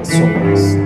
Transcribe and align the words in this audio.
las 0.00 0.08
sombras. 0.08 0.78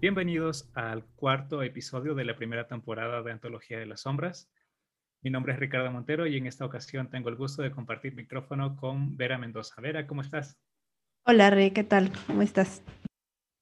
Bienvenidos 0.00 0.68
al 0.74 1.04
cuarto 1.14 1.62
episodio 1.62 2.16
de 2.16 2.24
la 2.24 2.34
primera 2.34 2.66
temporada 2.66 3.22
de 3.22 3.30
Antología 3.30 3.78
de 3.78 3.86
las 3.86 4.00
Sombras. 4.00 4.50
Mi 5.22 5.30
nombre 5.30 5.52
es 5.52 5.60
Ricardo 5.60 5.92
Montero 5.92 6.26
y 6.26 6.36
en 6.36 6.46
esta 6.46 6.64
ocasión 6.64 7.08
tengo 7.08 7.28
el 7.28 7.36
gusto 7.36 7.62
de 7.62 7.70
compartir 7.70 8.16
micrófono 8.16 8.76
con 8.76 9.16
Vera 9.16 9.38
Mendoza. 9.38 9.80
Vera, 9.80 10.08
¿cómo 10.08 10.22
estás? 10.22 10.58
Hola, 11.24 11.50
Rey, 11.50 11.70
¿qué 11.70 11.84
tal? 11.84 12.10
¿Cómo 12.26 12.42
estás? 12.42 12.82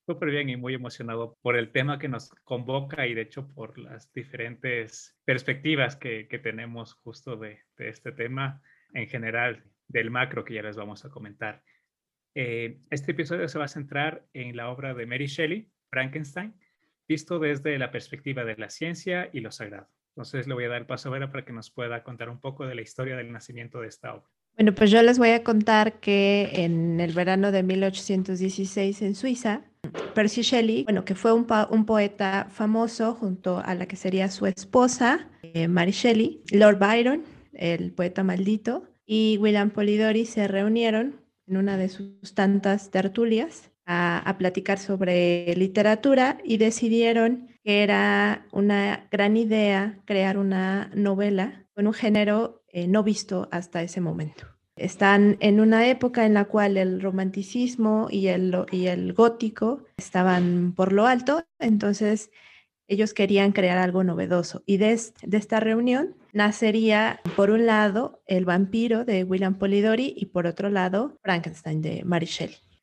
Súper 0.06 0.30
bien 0.30 0.48
y 0.48 0.56
muy 0.56 0.72
emocionado 0.72 1.36
por 1.42 1.56
el 1.56 1.72
tema 1.72 1.98
que 1.98 2.08
nos 2.08 2.30
convoca 2.44 3.08
y 3.08 3.14
de 3.14 3.22
hecho 3.22 3.48
por 3.48 3.76
las 3.76 4.12
diferentes 4.12 5.18
perspectivas 5.24 5.96
que, 5.96 6.28
que 6.28 6.38
tenemos 6.38 6.94
justo 6.94 7.36
de, 7.36 7.58
de, 7.76 7.88
este 7.88 8.12
tema 8.12 8.62
en 8.94 9.08
general, 9.08 9.64
del 9.88 10.12
macro 10.12 10.44
que 10.44 10.54
ya 10.54 10.62
les 10.62 10.76
vamos 10.76 11.04
a 11.04 11.10
comentar. 11.10 11.64
Eh, 12.36 12.78
este 12.90 13.12
episodio 13.12 13.48
se 13.48 13.58
va 13.58 13.64
a 13.64 13.68
centrar 13.68 14.24
en 14.32 14.56
la 14.56 14.68
obra 14.70 14.94
de 14.94 15.06
Mary 15.06 15.26
Shelley, 15.26 15.70
Frankenstein, 15.90 16.54
visto 17.08 17.38
desde 17.40 17.76
la 17.78 17.90
perspectiva 17.90 18.44
de 18.44 18.56
la 18.56 18.70
ciencia 18.70 19.28
y 19.32 19.40
lo 19.40 19.50
sagrado. 19.50 19.88
Entonces 20.10 20.46
le 20.46 20.54
voy 20.54 20.64
a 20.64 20.68
dar 20.68 20.82
el 20.82 20.86
paso 20.86 21.08
a 21.08 21.12
Vera 21.12 21.30
para 21.30 21.44
que 21.44 21.52
nos 21.52 21.70
pueda 21.70 22.02
contar 22.04 22.30
un 22.30 22.40
poco 22.40 22.64
de 22.66 22.74
la 22.74 22.82
historia 22.82 23.16
del 23.16 23.32
nacimiento 23.32 23.80
de 23.80 23.88
esta 23.88 24.14
obra. 24.14 24.30
Bueno, 24.56 24.74
pues 24.74 24.90
yo 24.90 25.02
les 25.02 25.18
voy 25.18 25.30
a 25.30 25.44
contar 25.44 26.00
que 26.00 26.50
en 26.54 26.98
el 27.00 27.12
verano 27.12 27.52
de 27.52 27.62
1816 27.62 29.02
en 29.02 29.14
Suiza, 29.14 29.64
Percy 30.14 30.42
Shelley, 30.42 30.84
bueno, 30.84 31.04
que 31.04 31.14
fue 31.14 31.32
un, 31.32 31.46
poeta 31.46 32.48
famoso 32.50 33.14
junto 33.14 33.58
a 33.58 33.74
la 33.74 33.86
que 33.86 33.96
sería 33.96 34.30
su 34.30 34.46
esposa, 34.46 35.28
eh, 35.42 35.68
Mary 35.68 35.92
Shelley, 35.92 36.42
Lord 36.52 36.78
Byron, 36.78 37.22
el 37.52 37.92
poeta 37.92 38.22
maldito, 38.22 38.84
y 39.04 39.38
William 39.40 39.70
Polidori 39.70 40.26
se 40.26 40.48
reunieron 40.48 41.20
en 41.46 41.56
una 41.56 41.76
de 41.76 41.88
sus 41.88 42.34
tantas 42.34 42.90
tertulias 42.90 43.70
a, 43.84 44.18
a, 44.18 44.36
platicar 44.36 44.78
sobre 44.78 45.54
literatura 45.56 46.38
y 46.44 46.56
decidieron 46.56 47.48
que 47.62 47.84
era 47.84 48.46
una 48.50 49.06
gran 49.12 49.36
idea 49.36 50.00
crear 50.04 50.38
una 50.38 50.90
novela 50.94 51.66
con 51.72 51.86
un 51.86 51.92
género 51.92 52.64
eh, 52.76 52.88
no 52.88 53.02
visto 53.02 53.48
hasta 53.52 53.82
ese 53.82 54.02
momento. 54.02 54.55
Están 54.76 55.38
en 55.40 55.60
una 55.60 55.88
época 55.88 56.26
en 56.26 56.34
la 56.34 56.44
cual 56.44 56.76
el 56.76 57.00
romanticismo 57.00 58.08
y 58.10 58.28
el, 58.28 58.54
y 58.70 58.86
el 58.86 59.14
gótico 59.14 59.84
estaban 59.96 60.74
por 60.76 60.92
lo 60.92 61.06
alto, 61.06 61.44
entonces 61.58 62.30
ellos 62.88 63.14
querían 63.14 63.52
crear 63.52 63.78
algo 63.78 64.04
novedoso. 64.04 64.62
Y 64.66 64.76
de, 64.76 64.92
esta 64.92 65.60
reunión 65.60 66.14
nacería, 66.32 67.20
por 67.36 67.50
un 67.50 67.66
lado, 67.66 68.22
El 68.26 68.44
vampiro 68.44 69.04
de 69.04 69.24
William 69.24 69.58
Polidori 69.58 70.14
y 70.16 70.26
por 70.26 70.46
otro 70.46 70.68
lado, 70.68 71.18
Frankenstein 71.22 71.82
de 71.82 72.04
Mary. 72.04 72.28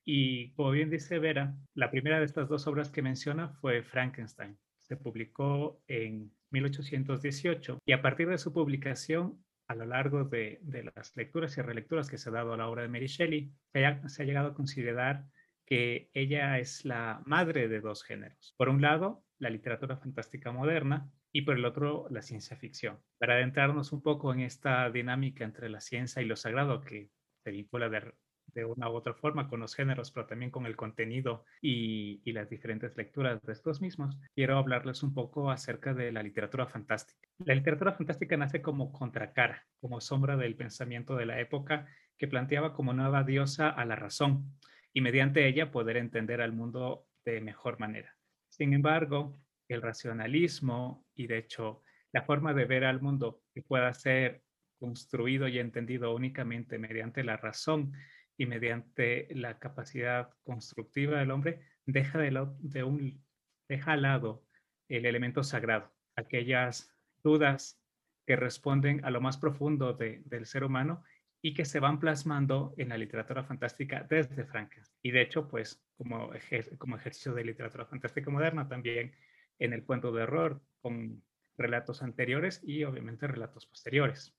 Y 0.05 0.51
como 0.51 0.71
bien 0.71 0.89
dice 0.89 1.19
Vera, 1.19 1.55
la 1.75 1.89
primera 1.89 2.19
de 2.19 2.25
estas 2.25 2.49
dos 2.49 2.67
obras 2.67 2.89
que 2.89 3.01
menciona 3.01 3.49
fue 3.61 3.83
Frankenstein. 3.83 4.57
Se 4.79 4.97
publicó 4.97 5.81
en 5.87 6.31
1818 6.51 7.79
y 7.85 7.93
a 7.93 8.01
partir 8.01 8.27
de 8.27 8.37
su 8.37 8.51
publicación 8.51 9.39
a 9.73 9.75
lo 9.75 9.85
largo 9.85 10.23
de, 10.23 10.59
las 10.95 11.15
lecturas 11.17 11.57
y 11.57 11.61
relecturas 11.61 12.09
que 12.09 12.17
se 12.17 12.29
ha 12.29 12.31
dado 12.31 12.53
a 12.53 12.57
la 12.57 12.67
obra 12.67 12.83
de 12.83 12.87
Mary 12.87 13.07
Shelley, 13.07 13.51
se 13.71 13.85
ha, 13.85 14.07
se 14.07 14.23
ha 14.23 14.25
llegado 14.25 14.49
a 14.49 14.53
considerar 14.53 15.25
que 15.65 16.09
ella 16.13 16.59
es 16.59 16.85
la 16.85 17.21
madre 17.25 17.67
de 17.67 17.81
dos 17.81 18.03
géneros. 18.03 18.53
Por 18.57 18.69
un 18.69 18.81
lado, 18.81 19.25
la 19.39 19.49
literatura 19.49 19.97
fantástica 19.97 20.51
moderna 20.51 21.09
y 21.31 21.41
por 21.41 21.57
el 21.57 21.65
otro, 21.65 22.07
la 22.11 22.21
ciencia 22.21 22.55
ficción. 22.55 22.99
Para 23.17 23.35
adentrarnos 23.35 23.91
un 23.91 24.03
poco 24.03 24.31
en 24.33 24.41
esta 24.41 24.89
dinámica 24.91 25.43
entre 25.43 25.69
la 25.69 25.81
ciencia 25.81 26.21
y 26.21 26.25
lo 26.25 26.35
sagrado 26.35 26.81
que 26.81 27.09
se 27.43 27.51
vincula 27.51 27.89
de, 27.89 28.13
de 28.53 28.65
una 28.65 28.89
u 28.89 28.93
otra 28.93 29.13
forma 29.13 29.47
con 29.47 29.59
los 29.59 29.75
géneros, 29.75 30.11
pero 30.11 30.25
también 30.25 30.51
con 30.51 30.65
el 30.65 30.75
contenido 30.75 31.45
y, 31.61 32.21
las 32.33 32.49
diferentes 32.49 32.97
lecturas 32.97 33.39
de 33.43 33.53
estos 33.53 33.79
mismos, 33.79 34.17
quiero 34.33 34.57
hablarles 34.57 35.03
un 35.03 35.13
poco 35.13 35.51
acerca 35.51 35.93
de 35.93 36.11
la 36.11 36.23
literatura 36.23 36.65
fantástica. 36.65 37.29
La 37.45 37.53
literatura 37.53 37.93
fantástica 37.93 38.35
nace 38.37 38.61
como 38.61 38.91
contracara, 38.91 39.63
como 39.79 40.01
sombra 40.01 40.35
del 40.35 40.55
pensamiento 40.55 41.15
de 41.15 41.27
la 41.27 41.39
época 41.39 41.85
que 42.17 42.27
planteaba 42.27 42.73
como 42.73 42.93
nueva 42.93 43.23
diosa 43.23 43.69
a 43.69 43.85
la 43.85 43.95
razón 43.95 44.57
y 44.93 45.01
mediante 45.01 45.47
ella 45.47 45.71
poder 45.71 45.97
entender 45.97 46.41
al 46.41 46.53
mundo 46.53 47.05
de 47.23 47.39
mejor 47.41 47.79
manera. 47.79 48.15
Sin 48.49 48.73
embargo, 48.73 49.39
el 49.67 49.81
racionalismo 49.81 51.05
y 51.15 51.27
de 51.27 51.37
hecho 51.37 51.81
la 52.11 52.23
forma 52.23 52.53
de 52.53 52.65
ver 52.65 52.85
al 52.85 53.01
mundo 53.01 53.41
que 53.53 53.61
pueda 53.61 53.93
ser 53.93 54.43
construido 54.79 55.47
y 55.47 55.59
entendido 55.59 56.13
únicamente 56.13 56.77
mediante 56.77 57.23
la 57.23 57.37
razón 57.37 57.93
y 58.37 58.45
mediante 58.45 59.27
la 59.31 59.59
capacidad 59.59 60.29
constructiva 60.43 61.19
del 61.19 61.31
hombre, 61.31 61.61
deja, 61.85 62.17
de, 62.19 62.31
lo, 62.31 62.57
un, 62.85 63.23
deja 63.67 63.93
al 63.93 64.01
lado 64.03 64.45
el 64.89 65.05
elemento 65.05 65.43
sagrado, 65.43 65.93
aquellas 66.15 66.93
dudas 67.23 67.79
que 68.25 68.35
responden 68.35 69.03
a 69.05 69.11
lo 69.11 69.21
más 69.21 69.37
profundo 69.37 69.93
de, 69.93 70.21
del 70.25 70.45
ser 70.45 70.63
humano 70.63 71.03
y 71.41 71.53
que 71.53 71.65
se 71.65 71.79
van 71.79 71.99
plasmando 71.99 72.73
en 72.77 72.89
la 72.89 72.97
literatura 72.97 73.43
fantástica 73.43 74.05
desde 74.09 74.45
Frankenstein. 74.45 74.97
Y 75.01 75.11
de 75.11 75.21
hecho, 75.21 75.47
pues 75.49 75.83
como, 75.97 76.33
ejer 76.33 76.77
como 76.77 76.95
ejercicio 76.95 77.33
de 77.33 77.43
literatura 77.43 77.85
fantástica 77.85 78.31
moderna, 78.31 78.67
también 78.67 79.13
en 79.59 79.73
el 79.73 79.83
cuento 79.83 80.11
de 80.11 80.23
horror, 80.23 80.61
con 80.79 81.21
relatos 81.57 82.01
anteriores 82.01 82.61
y 82.63 82.83
obviamente 82.85 83.27
relatos 83.27 83.65
posteriores. 83.65 84.33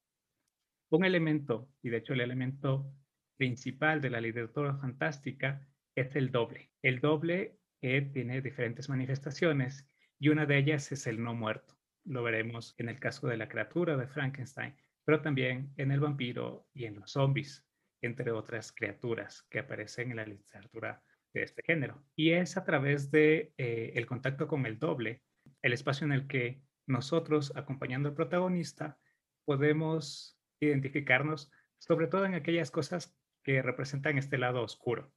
Un 0.90 1.04
elemento, 1.04 1.68
y 1.82 1.90
de 1.90 1.98
hecho 1.98 2.14
el 2.14 2.20
elemento 2.20 2.90
principal 3.36 4.00
de 4.00 4.10
la 4.10 4.20
literatura 4.20 4.74
fantástica 4.74 5.66
es 5.94 6.14
el 6.16 6.30
doble. 6.30 6.70
El 6.82 7.00
doble 7.00 7.58
eh, 7.80 8.02
tiene 8.12 8.40
diferentes 8.40 8.88
manifestaciones 8.88 9.88
y 10.18 10.28
una 10.28 10.46
de 10.46 10.58
ellas 10.58 10.90
es 10.92 11.06
el 11.06 11.22
no 11.22 11.34
muerto. 11.34 11.78
Lo 12.04 12.22
veremos 12.22 12.74
en 12.78 12.88
el 12.88 12.98
caso 12.98 13.26
de 13.26 13.36
la 13.36 13.48
criatura 13.48 13.96
de 13.96 14.06
Frankenstein, 14.06 14.74
pero 15.04 15.20
también 15.20 15.72
en 15.76 15.90
el 15.90 16.00
vampiro 16.00 16.66
y 16.72 16.84
en 16.84 16.96
los 16.96 17.12
zombies, 17.12 17.66
entre 18.02 18.30
otras 18.30 18.72
criaturas 18.72 19.42
que 19.50 19.60
aparecen 19.60 20.10
en 20.10 20.16
la 20.16 20.26
literatura 20.26 21.02
de 21.32 21.42
este 21.42 21.62
género. 21.62 22.04
Y 22.14 22.30
es 22.30 22.56
a 22.56 22.64
través 22.64 23.10
de 23.10 23.52
eh, 23.56 23.92
el 23.94 24.06
contacto 24.06 24.46
con 24.48 24.66
el 24.66 24.78
doble, 24.78 25.22
el 25.62 25.72
espacio 25.72 26.06
en 26.06 26.12
el 26.12 26.26
que 26.26 26.62
nosotros, 26.86 27.52
acompañando 27.56 28.08
al 28.08 28.14
protagonista, 28.14 28.98
podemos 29.44 30.38
identificarnos, 30.60 31.50
sobre 31.78 32.06
todo 32.06 32.24
en 32.24 32.34
aquellas 32.34 32.70
cosas 32.70 33.16
que 33.44 33.62
representan 33.62 34.18
este 34.18 34.38
lado 34.38 34.62
oscuro, 34.62 35.12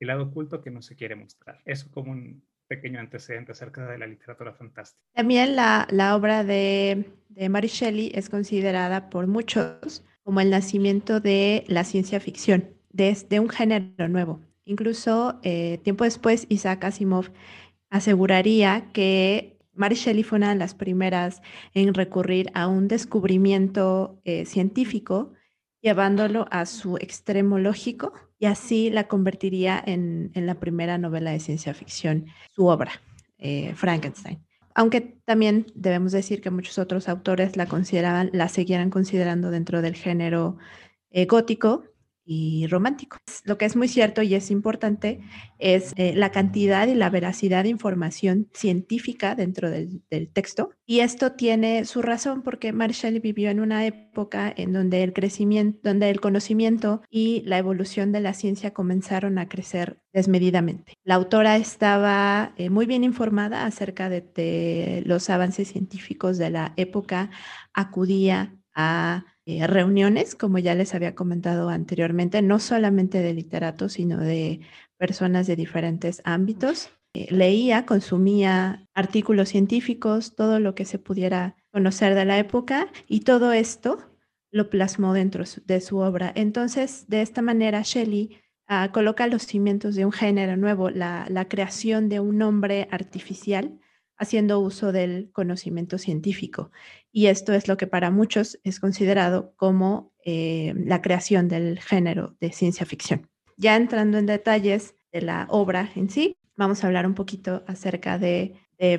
el 0.00 0.08
lado 0.08 0.24
oculto 0.24 0.62
que 0.62 0.70
no 0.70 0.80
se 0.80 0.96
quiere 0.96 1.16
mostrar. 1.16 1.60
Eso 1.64 1.90
como 1.90 2.12
un 2.12 2.42
pequeño 2.68 3.00
antecedente 3.00 3.52
acerca 3.52 3.86
de 3.86 3.98
la 3.98 4.06
literatura 4.06 4.54
fantástica. 4.54 5.04
También 5.14 5.56
la, 5.56 5.86
la 5.90 6.16
obra 6.16 6.42
de, 6.44 7.04
de 7.28 7.48
Mary 7.50 7.68
Shelley 7.68 8.12
es 8.14 8.30
considerada 8.30 9.10
por 9.10 9.26
muchos 9.26 10.02
como 10.22 10.40
el 10.40 10.50
nacimiento 10.50 11.20
de 11.20 11.64
la 11.66 11.84
ciencia 11.84 12.20
ficción, 12.20 12.70
de, 12.90 13.40
un 13.40 13.48
género 13.48 14.08
nuevo. 14.08 14.40
Incluso 14.64 15.40
eh, 15.42 15.78
tiempo 15.82 16.04
después, 16.04 16.46
Isaac 16.48 16.84
Asimov 16.84 17.30
aseguraría 17.90 18.90
que 18.92 19.58
Mary 19.74 19.96
Shelley 19.96 20.22
fue 20.22 20.38
una 20.38 20.50
de 20.50 20.58
las 20.58 20.74
primeras 20.74 21.42
en 21.74 21.94
recurrir 21.94 22.50
a 22.54 22.68
un 22.68 22.88
descubrimiento 22.88 24.20
eh, 24.24 24.44
científico 24.44 25.32
llevándolo 25.82 26.46
a 26.50 26.64
su 26.64 26.96
extremo 26.96 27.58
lógico 27.58 28.14
y 28.38 28.46
así 28.46 28.88
la 28.88 29.08
convertiría 29.08 29.82
en, 29.84 30.30
en 30.34 30.46
la 30.46 30.54
primera 30.54 30.96
novela 30.96 31.32
de 31.32 31.40
ciencia 31.40 31.74
ficción, 31.74 32.26
su 32.54 32.66
obra, 32.66 32.92
eh, 33.38 33.74
Frankenstein. 33.74 34.40
Aunque 34.74 35.00
también 35.24 35.66
debemos 35.74 36.12
decir 36.12 36.40
que 36.40 36.50
muchos 36.50 36.78
otros 36.78 37.08
autores 37.08 37.56
la 37.56 37.66
consideraban, 37.66 38.30
la 38.32 38.48
seguían 38.48 38.88
considerando 38.88 39.50
dentro 39.50 39.82
del 39.82 39.96
género 39.96 40.56
eh, 41.10 41.26
gótico, 41.26 41.84
y 42.24 42.66
romántico. 42.68 43.18
Lo 43.44 43.58
que 43.58 43.64
es 43.64 43.76
muy 43.76 43.88
cierto 43.88 44.22
y 44.22 44.34
es 44.34 44.50
importante 44.50 45.20
es 45.58 45.92
eh, 45.96 46.14
la 46.14 46.30
cantidad 46.30 46.86
y 46.86 46.94
la 46.94 47.10
veracidad 47.10 47.64
de 47.64 47.70
información 47.70 48.48
científica 48.52 49.34
dentro 49.34 49.70
del, 49.70 50.02
texto. 50.32 50.70
Y 50.86 51.00
esto 51.00 51.32
tiene 51.32 51.84
su 51.84 52.02
razón 52.02 52.42
porque 52.42 52.72
Marshall 52.72 53.20
vivió 53.20 53.50
en 53.50 53.60
una 53.60 53.86
época 53.86 54.52
en 54.56 54.72
donde 54.72 55.02
el 55.02 55.12
crecimiento, 55.12 55.80
donde 55.82 56.10
el 56.10 56.20
conocimiento 56.20 57.02
y 57.10 57.42
la 57.44 57.58
evolución 57.58 58.12
de 58.12 58.20
la 58.20 58.34
ciencia 58.34 58.72
comenzaron 58.72 59.38
a 59.38 59.48
crecer 59.48 60.00
desmedidamente. 60.12 60.94
La 61.04 61.16
autora 61.16 61.56
estaba 61.56 62.52
eh, 62.56 62.70
muy 62.70 62.86
bien 62.86 63.04
informada 63.04 63.64
acerca 63.64 64.08
de, 64.08 64.20
de 64.20 65.02
los 65.06 65.28
avances 65.30 65.68
científicos 65.68 66.38
de 66.38 66.50
la 66.50 66.72
época, 66.76 67.30
acudía 67.72 68.54
a 68.74 69.24
eh, 69.46 69.66
reuniones, 69.66 70.34
como 70.34 70.58
ya 70.58 70.74
les 70.74 70.94
había 70.94 71.14
comentado 71.14 71.68
anteriormente, 71.68 72.42
no 72.42 72.58
solamente 72.58 73.22
de 73.22 73.34
literatos, 73.34 73.94
sino 73.94 74.18
de 74.18 74.60
personas 74.98 75.46
de 75.46 75.56
diferentes 75.56 76.22
ámbitos. 76.24 76.90
Eh, 77.14 77.26
leía, 77.30 77.84
consumía 77.84 78.86
artículos 78.94 79.50
científicos, 79.50 80.34
todo 80.34 80.60
lo 80.60 80.74
que 80.74 80.84
se 80.84 80.98
pudiera 80.98 81.56
conocer 81.72 82.14
de 82.14 82.24
la 82.24 82.38
época 82.38 82.88
y 83.08 83.20
todo 83.20 83.52
esto 83.52 83.98
lo 84.52 84.70
plasmó 84.70 85.12
dentro 85.12 85.44
de 85.64 85.80
su 85.80 85.98
obra. 85.98 86.32
Entonces, 86.34 87.06
de 87.08 87.22
esta 87.22 87.42
manera, 87.42 87.82
Shelley 87.82 88.38
ah, 88.68 88.90
coloca 88.92 89.26
los 89.26 89.42
cimientos 89.42 89.94
de 89.94 90.04
un 90.04 90.12
género 90.12 90.56
nuevo, 90.56 90.90
la, 90.90 91.46
creación 91.48 92.08
de 92.08 92.20
un 92.20 92.40
hombre 92.42 92.86
artificial, 92.90 93.78
haciendo 94.22 94.60
uso 94.60 94.92
del 94.92 95.30
conocimiento 95.32 95.98
científico. 95.98 96.70
Y 97.12 97.26
esto 97.26 97.52
es 97.52 97.68
lo 97.68 97.76
que 97.76 97.86
para 97.86 98.10
muchos 98.10 98.58
es 98.64 98.80
considerado 98.80 99.52
como 99.56 100.12
eh, 100.24 100.72
la 100.76 101.02
creación 101.02 101.48
del 101.48 101.78
género 101.80 102.36
de 102.40 102.52
ciencia 102.52 102.86
ficción. 102.86 103.28
Ya 103.56 103.76
entrando 103.76 104.18
en 104.18 104.26
detalles 104.26 104.94
de 105.12 105.22
la 105.22 105.46
obra 105.50 105.90
en 105.94 106.08
sí, 106.08 106.36
vamos 106.56 106.82
a 106.82 106.86
hablar 106.86 107.06
un 107.06 107.14
poquito 107.14 107.62
acerca 107.66 108.18
de, 108.18 108.54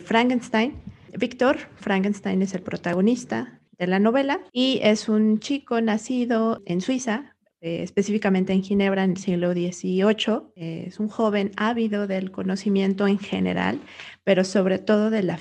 Frankenstein. 0.05 0.81
Víctor 1.19 1.57
Frankenstein 1.75 2.41
es 2.41 2.53
el 2.53 2.61
protagonista 2.61 3.59
de 3.77 3.85
la 3.85 3.99
novela 3.99 4.39
y 4.53 4.79
es 4.81 5.09
un 5.09 5.41
chico 5.41 5.81
nacido 5.81 6.61
en 6.65 6.79
Suiza, 6.79 7.32
eh, 7.63 7.81
específicamente 7.81 8.53
en 8.53 8.61
Ginebra 8.61 9.03
en 9.03 9.11
el 9.11 9.17
siglo 9.17 9.53
XVIII. 9.53 10.51
es 10.55 10.99
un 10.99 11.07
joven 11.07 11.51
ávido 11.55 12.05
del 12.05 12.31
conocimiento 12.31 13.07
en 13.07 13.17
general, 13.17 13.79
pero 14.23 14.43
sobre 14.43 14.77
todo 14.77 15.09
de 15.09 15.23
la, 15.23 15.37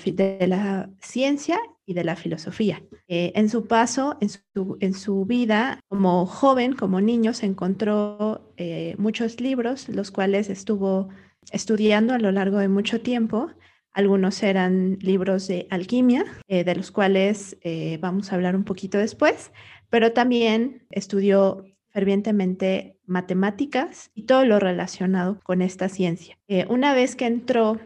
ciencia 1.01 1.59
y 1.85 1.95
de 1.95 2.05
la 2.05 2.17
filosofía. 2.17 2.83
Eh, 3.09 3.33
en 3.35 3.51
su 3.51 3.67
paso, 3.67 4.17
en 4.21 4.29
su, 4.31 4.79
en 4.81 4.95
su, 4.95 5.25
vida 5.27 5.81
como 5.89 6.25
joven, 6.25 6.75
como 6.75 7.01
niño, 7.01 7.35
se 7.35 7.47
encontró 7.47 8.55
eh, 8.57 8.95
muchos 8.97 9.41
libros, 9.41 9.89
los 9.89 10.11
cuales 10.11 10.49
estuvo 10.49 11.09
estudiando 11.51 12.15
a 12.15 12.19
lo 12.19 12.33
largo 12.33 12.59
de 12.59 12.69
mucho 12.69 13.01
tiempo. 13.01 13.51
Algunos 13.93 14.43
eran 14.43 14.99
libros 15.01 15.49
de 15.49 15.67
alquimia, 15.71 16.25
eh, 16.49 16.65
de 16.65 16.75
los 16.75 16.91
cuales 16.91 17.59
eh, 17.63 17.99
vamos 18.01 18.33
a 18.33 18.37
hablar 18.37 18.57
un 18.57 18.65
poquito 18.65 18.97
después, 18.97 19.53
pero 19.91 20.13
también 20.13 20.87
estudió 20.91 21.65
fervientemente 21.93 22.99
matemáticas 23.07 24.11
y 24.15 24.25
todo 24.25 24.45
lo 24.45 24.59
relacionado 24.59 25.41
con 25.43 25.63
esta 25.63 25.89
ciencia. 25.89 26.39
Eh, 26.49 26.67
una 26.69 26.95
vez 26.95 27.17
que 27.17 27.27
entró 27.27 27.79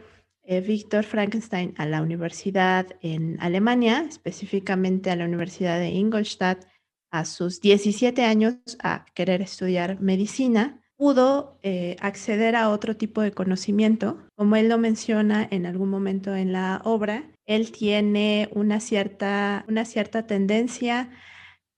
Víctor 0.65 1.03
Frankenstein 1.03 1.73
a 1.77 1.85
la 1.85 2.01
universidad 2.01 2.87
en 3.01 3.35
Alemania, 3.41 4.05
específicamente 4.07 5.11
a 5.11 5.17
la 5.17 5.25
Universidad 5.25 5.77
de 5.77 5.89
Ingolstadt, 5.89 6.63
a 7.11 7.25
sus 7.25 7.61
17 7.61 8.23
años 8.23 8.55
a 8.81 9.05
querer 9.13 9.41
estudiar 9.41 9.99
medicina, 10.01 10.81
pudo 10.97 11.59
eh, 11.61 11.95
acceder 11.99 12.55
a 12.55 12.69
otro 12.69 12.97
tipo 12.97 13.21
de 13.21 13.31
conocimiento. 13.31 14.17
Como 14.35 14.55
él 14.55 14.67
lo 14.69 14.77
menciona 14.77 15.47
en 15.49 15.65
algún 15.65 15.89
momento 15.89 16.35
en 16.35 16.51
la 16.51 16.81
obra, 16.83 17.29
él 17.45 17.71
tiene 17.71 18.49
una 18.51 18.79
cierta, 18.79 19.63
una 19.67 19.85
cierta 19.85 20.25
tendencia, 20.25 21.09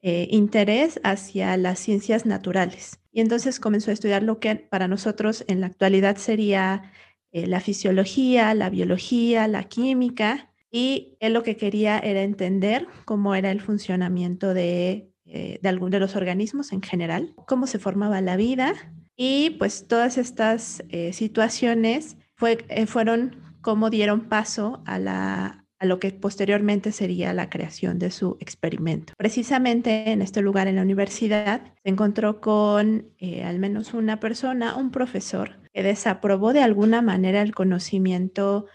eh, 0.01 0.27
interés 0.31 0.99
hacia 1.03 1.55
las 1.57 1.79
ciencias 1.79 2.25
naturales. 2.25 2.99
Y 3.11 3.21
entonces 3.21 3.59
comenzó 3.59 3.91
a 3.91 3.93
estudiar 3.93 4.23
lo 4.23 4.39
que 4.39 4.55
para 4.55 4.87
nosotros 4.87 5.43
en 5.47 5.61
la 5.61 5.67
actualidad 5.67 6.17
sería 6.17 6.91
eh, 7.31 7.47
la 7.47 7.59
fisiología, 7.59 8.53
la 8.53 8.69
biología, 8.69 9.47
la 9.47 9.63
química. 9.63 10.51
Y 10.71 11.17
él 11.19 11.33
lo 11.33 11.43
que 11.43 11.57
quería 11.57 11.99
era 11.99 12.21
entender 12.21 12.87
cómo 13.05 13.33
era 13.35 13.51
el 13.51 13.61
funcionamiento 13.61 14.53
de, 14.53 15.11
de, 15.25 15.59
de 15.61 15.99
los 15.99 16.15
organismos 16.15 16.71
en 16.71 16.81
general, 16.81 17.33
cómo 17.47 17.65
se 17.65 17.79
formaba 17.79 18.21
la 18.21 18.37
vida, 18.37 18.75
y 19.21 19.49
pues 19.59 19.85
todas 19.85 20.17
estas 20.17 20.81
eh, 20.87 21.11
situaciones 21.11 22.15
fue, 22.35 22.65
eh, 22.69 22.85
fueron 22.85 23.35
como 23.59 23.89
dieron 23.89 24.29
paso 24.29 24.81
a, 24.85 24.97
la, 24.97 25.58
a 25.79 25.85
lo 25.85 25.99
que 25.99 26.11
posteriormente 26.11 26.91
sería 26.91 27.33
la 27.33 27.49
creación 27.49 27.99
de 27.99 28.11
su 28.11 28.37
experimento. 28.39 29.13
Precisamente 29.17 30.11
en 30.11 30.21
este 30.21 30.41
lugar 30.41 30.67
en 30.67 30.75
la 30.75 30.81
universidad 30.81 31.61
se 31.83 31.89
encontró 31.89 32.41
con 32.41 33.07
eh, 33.17 33.43
al 33.43 33.59
menos 33.59 33.93
una 33.93 34.19
persona, 34.19 34.75
un 34.75 34.91
profesor, 34.91 35.59
que 35.73 35.83
desaprobó 35.83 36.53
de 36.53 36.61
alguna 36.61 37.01
manera 37.01 37.41
el 37.41 37.55
conocimiento 37.55 38.67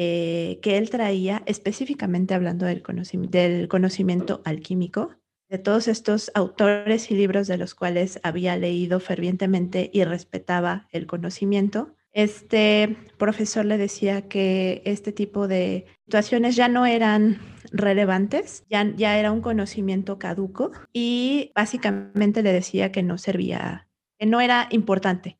que 0.00 0.60
él 0.62 0.90
traía, 0.90 1.42
específicamente 1.46 2.32
hablando 2.32 2.66
del, 2.66 2.84
del 3.30 3.66
conocimiento 3.66 4.42
alquímico, 4.44 5.10
de 5.48 5.58
todos 5.58 5.88
estos 5.88 6.30
autores 6.34 7.10
y 7.10 7.16
libros 7.16 7.48
de 7.48 7.56
los 7.56 7.74
cuales 7.74 8.20
había 8.22 8.56
leído 8.56 9.00
fervientemente 9.00 9.90
y 9.92 10.04
respetaba 10.04 10.86
el 10.92 11.06
conocimiento, 11.06 11.96
este 12.12 12.96
profesor 13.18 13.64
le 13.64 13.78
decía 13.78 14.28
que 14.28 14.82
este 14.84 15.12
tipo 15.12 15.48
de 15.48 15.86
situaciones 16.04 16.56
ya 16.56 16.68
no 16.68 16.86
eran 16.86 17.38
relevantes, 17.70 18.64
ya, 18.70 18.90
ya 18.96 19.18
era 19.18 19.32
un 19.32 19.40
conocimiento 19.40 20.18
caduco 20.18 20.72
y 20.92 21.52
básicamente 21.54 22.42
le 22.42 22.52
decía 22.52 22.92
que 22.92 23.02
no 23.02 23.18
servía, 23.18 23.88
que 24.18 24.26
no 24.26 24.40
era 24.40 24.68
importante 24.70 25.38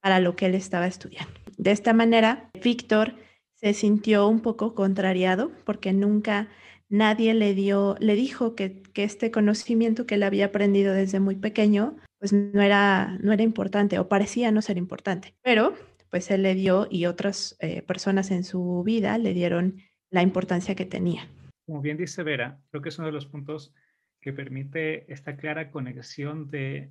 para 0.00 0.20
lo 0.20 0.36
que 0.36 0.46
él 0.46 0.54
estaba 0.54 0.86
estudiando. 0.86 1.32
De 1.58 1.70
esta 1.70 1.92
manera, 1.92 2.50
Víctor 2.62 3.14
se 3.54 3.74
sintió 3.74 4.28
un 4.28 4.40
poco 4.40 4.74
contrariado 4.74 5.50
porque 5.64 5.92
nunca 5.92 6.48
nadie 6.88 7.34
le 7.34 7.54
dio, 7.54 7.96
le 7.98 8.14
dijo 8.14 8.54
que, 8.54 8.82
este 8.94 9.30
conocimiento 9.30 10.06
que 10.06 10.14
él 10.14 10.22
había 10.22 10.46
aprendido 10.46 10.94
desde 10.94 11.20
muy 11.20 11.36
pequeño, 11.36 11.96
pues 12.18 12.32
no 12.32 12.62
era, 12.62 13.18
no 13.20 13.32
era 13.32 13.42
importante 13.42 13.98
o 13.98 14.08
parecía 14.08 14.50
no 14.50 14.62
ser 14.62 14.78
importante. 14.78 15.34
Pero 15.42 15.74
pues 16.16 16.30
él 16.30 16.44
le 16.44 16.54
dio 16.54 16.88
y 16.90 17.04
otras 17.04 17.58
eh, 17.60 17.82
personas 17.82 18.30
en 18.30 18.42
su 18.42 18.82
vida 18.82 19.18
le 19.18 19.34
dieron 19.34 19.82
la 20.08 20.22
importancia 20.22 20.74
que 20.74 20.86
tenía. 20.86 21.28
Como 21.66 21.82
bien 21.82 21.98
dice 21.98 22.22
Vera, 22.22 22.58
creo 22.70 22.80
que 22.80 22.88
es 22.88 22.98
uno 22.98 23.08
de 23.08 23.12
los 23.12 23.26
puntos 23.26 23.74
que 24.18 24.32
permite 24.32 25.12
esta 25.12 25.36
clara 25.36 25.70
conexión 25.70 26.48
de, 26.48 26.90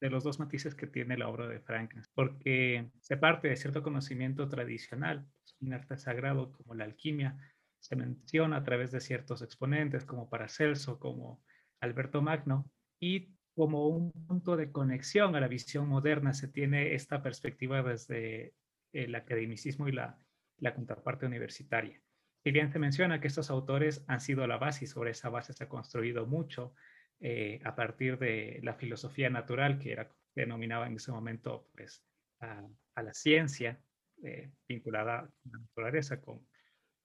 de 0.00 0.10
los 0.10 0.24
dos 0.24 0.40
matices 0.40 0.74
que 0.74 0.88
tiene 0.88 1.16
la 1.16 1.28
obra 1.28 1.46
de 1.46 1.60
Frankenstein, 1.60 2.12
porque 2.16 2.90
se 2.98 3.16
parte 3.16 3.46
de 3.46 3.54
cierto 3.54 3.84
conocimiento 3.84 4.48
tradicional, 4.48 5.24
un 5.60 5.72
arte 5.72 5.96
sagrado 5.96 6.50
como 6.50 6.74
la 6.74 6.82
alquimia, 6.82 7.38
se 7.78 7.94
menciona 7.94 8.56
a 8.56 8.64
través 8.64 8.90
de 8.90 8.98
ciertos 8.98 9.40
exponentes 9.40 10.04
como 10.04 10.28
Paracelso, 10.28 10.98
como 10.98 11.44
Alberto 11.78 12.22
Magno, 12.22 12.68
y 12.98 13.36
como 13.54 13.86
un 13.86 14.10
punto 14.26 14.56
de 14.56 14.72
conexión 14.72 15.36
a 15.36 15.40
la 15.40 15.46
visión 15.46 15.88
moderna 15.88 16.34
se 16.34 16.48
tiene 16.48 16.94
esta 16.94 17.22
perspectiva 17.22 17.84
desde 17.84 18.52
el 18.94 19.14
academicismo 19.14 19.88
y 19.88 19.92
la, 19.92 20.18
la 20.58 20.74
contraparte 20.74 21.26
universitaria. 21.26 22.00
Si 22.42 22.50
bien 22.50 22.72
se 22.72 22.78
menciona 22.78 23.20
que 23.20 23.28
estos 23.28 23.50
autores 23.50 24.04
han 24.06 24.20
sido 24.20 24.46
la 24.46 24.58
base 24.58 24.84
y 24.84 24.88
sobre 24.88 25.10
esa 25.10 25.28
base 25.28 25.52
se 25.52 25.64
ha 25.64 25.68
construido 25.68 26.26
mucho 26.26 26.74
eh, 27.20 27.60
a 27.64 27.74
partir 27.74 28.18
de 28.18 28.60
la 28.62 28.74
filosofía 28.74 29.30
natural, 29.30 29.78
que 29.78 29.92
era 29.92 30.10
denominaba 30.34 30.86
en 30.86 30.96
ese 30.96 31.12
momento 31.12 31.68
pues, 31.74 32.02
a, 32.40 32.66
la 33.02 33.14
ciencia 33.14 33.80
eh, 34.22 34.50
vinculada 34.66 35.18
a 35.20 35.30
la 35.44 35.58
naturaleza 35.58 36.20
con 36.20 36.46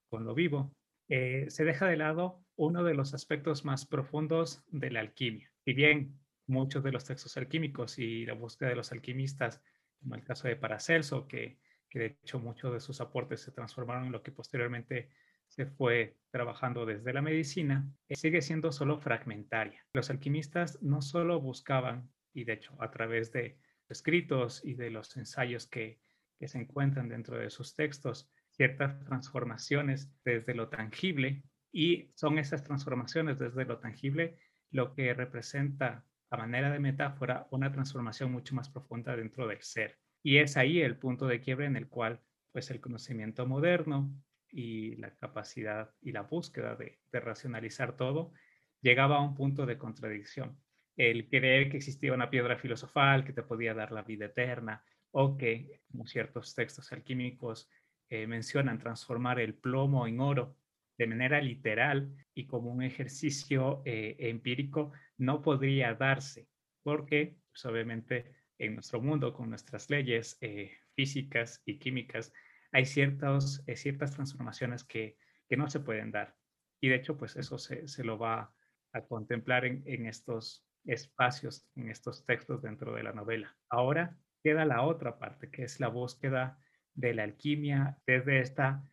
con 0.09 0.25
lo 0.25 0.33
vivo, 0.33 0.75
eh, 1.07 1.45
se 1.49 1.63
deja 1.63 1.87
de 1.87 1.97
lado 1.97 2.43
uno 2.55 2.83
de 2.83 2.93
los 2.93 3.13
aspectos 3.13 3.63
más 3.63 3.85
profundos 3.85 4.63
de 4.67 4.91
la 4.91 4.99
alquimia. 4.99 5.49
Si 5.63 5.73
bien 5.73 6.19
muchos 6.47 6.83
de 6.83 6.91
los 6.91 7.05
textos 7.05 7.37
alquímicos 7.37 7.99
y 7.99 8.25
la 8.25 8.33
búsqueda 8.33 8.69
de 8.69 8.75
los 8.75 8.91
alquimistas, 8.91 9.61
como 9.99 10.15
el 10.15 10.23
caso 10.23 10.47
de 10.47 10.55
Paracelso, 10.55 11.27
que, 11.27 11.59
que 11.89 11.99
de 11.99 12.05
hecho 12.21 12.39
muchos 12.39 12.73
de 12.73 12.79
sus 12.79 13.01
aportes 13.01 13.41
se 13.41 13.51
transformaron 13.51 14.05
en 14.05 14.11
lo 14.11 14.21
que 14.23 14.31
posteriormente 14.31 15.09
se 15.47 15.65
fue 15.65 16.17
trabajando 16.29 16.85
desde 16.85 17.11
la 17.11 17.21
medicina, 17.21 17.91
eh, 18.07 18.15
sigue 18.15 18.41
siendo 18.41 18.71
solo 18.71 18.99
fragmentaria. 18.99 19.83
Los 19.93 20.09
alquimistas 20.09 20.81
no 20.81 21.01
solo 21.01 21.41
buscaban, 21.41 22.09
y 22.33 22.43
de 22.43 22.53
hecho 22.53 22.75
a 22.79 22.91
través 22.91 23.31
de 23.31 23.57
escritos 23.89 24.63
y 24.63 24.75
de 24.75 24.91
los 24.91 25.17
ensayos 25.17 25.65
que, 25.67 25.99
que 26.37 26.47
se 26.47 26.59
encuentran 26.59 27.09
dentro 27.09 27.37
de 27.37 27.49
sus 27.49 27.73
textos, 27.73 28.29
ciertas 28.51 29.03
transformaciones 29.05 30.11
desde 30.23 30.53
lo 30.53 30.69
tangible 30.69 31.43
y 31.71 32.11
son 32.15 32.37
esas 32.37 32.63
transformaciones 32.63 33.39
desde 33.39 33.65
lo 33.65 33.79
tangible 33.79 34.37
lo 34.71 34.93
que 34.93 35.13
representa 35.13 36.05
a 36.29 36.37
manera 36.37 36.69
de 36.69 36.79
metáfora 36.79 37.47
una 37.51 37.71
transformación 37.71 38.31
mucho 38.31 38.55
más 38.55 38.69
profunda 38.69 39.15
dentro 39.15 39.47
del 39.47 39.61
ser. 39.61 39.97
Y 40.23 40.37
es 40.37 40.57
ahí 40.57 40.81
el 40.81 40.97
punto 40.97 41.27
de 41.27 41.41
quiebre 41.41 41.65
en 41.65 41.75
el 41.75 41.87
cual 41.87 42.21
pues 42.51 42.71
el 42.71 42.81
conocimiento 42.81 43.45
moderno 43.45 44.11
y 44.51 44.95
la 44.95 45.15
capacidad 45.15 45.93
y 46.01 46.11
la 46.11 46.23
búsqueda 46.23 46.75
de, 46.75 46.99
racionalizar 47.11 47.95
todo 47.95 48.33
llegaba 48.81 49.17
a 49.17 49.21
un 49.21 49.35
punto 49.35 49.65
de 49.65 49.77
contradicción. 49.77 50.59
El 50.95 51.29
creer 51.29 51.69
que 51.69 51.77
existía 51.77 52.13
una 52.13 52.29
piedra 52.29 52.57
filosofal 52.57 53.23
que 53.23 53.33
te 53.33 53.43
podía 53.43 53.73
dar 53.73 53.91
la 53.91 54.01
vida 54.01 54.25
eterna 54.25 54.83
o 55.11 55.37
que, 55.37 55.81
como 55.91 56.05
ciertos 56.05 56.55
textos 56.55 56.91
alquímicos, 56.91 57.69
eh, 58.09 58.27
mencionan 58.27 58.79
transformar 58.79 59.39
el 59.39 59.53
plomo 59.53 60.07
en 60.07 60.19
oro 60.19 60.57
de 60.97 61.07
manera 61.07 61.41
literal 61.41 62.13
y 62.33 62.45
como 62.45 62.71
un 62.71 62.83
ejercicio 62.83 63.81
eh, 63.85 64.17
empírico 64.19 64.91
no 65.17 65.41
podría 65.41 65.93
darse 65.93 66.47
porque 66.83 67.37
pues, 67.51 67.65
obviamente 67.65 68.33
en 68.59 68.75
nuestro 68.75 69.01
mundo 69.01 69.33
con 69.33 69.49
nuestras 69.49 69.89
leyes 69.89 70.37
eh, 70.41 70.71
físicas 70.93 71.61
y 71.65 71.79
químicas 71.79 72.31
hay 72.71 72.85
ciertas 72.85 73.63
transformaciones 74.13 74.83
que, 74.83 75.17
que, 75.47 75.57
no 75.57 75.69
se 75.69 75.79
pueden 75.79 76.11
dar 76.11 76.35
y 76.79 76.89
de 76.89 76.95
hecho 76.95 77.17
pues 77.17 77.35
eso 77.35 77.57
se, 77.57 77.87
se 77.87 78.03
lo 78.03 78.19
va 78.19 78.53
a 78.93 79.01
contemplar 79.01 79.65
en, 79.65 79.81
en, 79.85 80.05
estos, 80.05 80.65
espacios 80.85 81.67
en 81.75 81.89
estos 81.89 82.25
textos 82.25 82.61
dentro 82.61 82.93
de 82.93 83.03
la 83.03 83.13
novela. 83.13 83.55
Ahora 83.69 84.15
queda 84.43 84.65
la 84.65 84.83
otra 84.83 85.17
parte, 85.17 85.49
que 85.49 85.63
es 85.63 85.79
la 85.79 85.87
búsqueda 85.87 86.59
de 86.93 87.13
la 87.13 87.23
alquimia 87.23 87.97
desde 88.05 88.39
esta, 88.39 88.83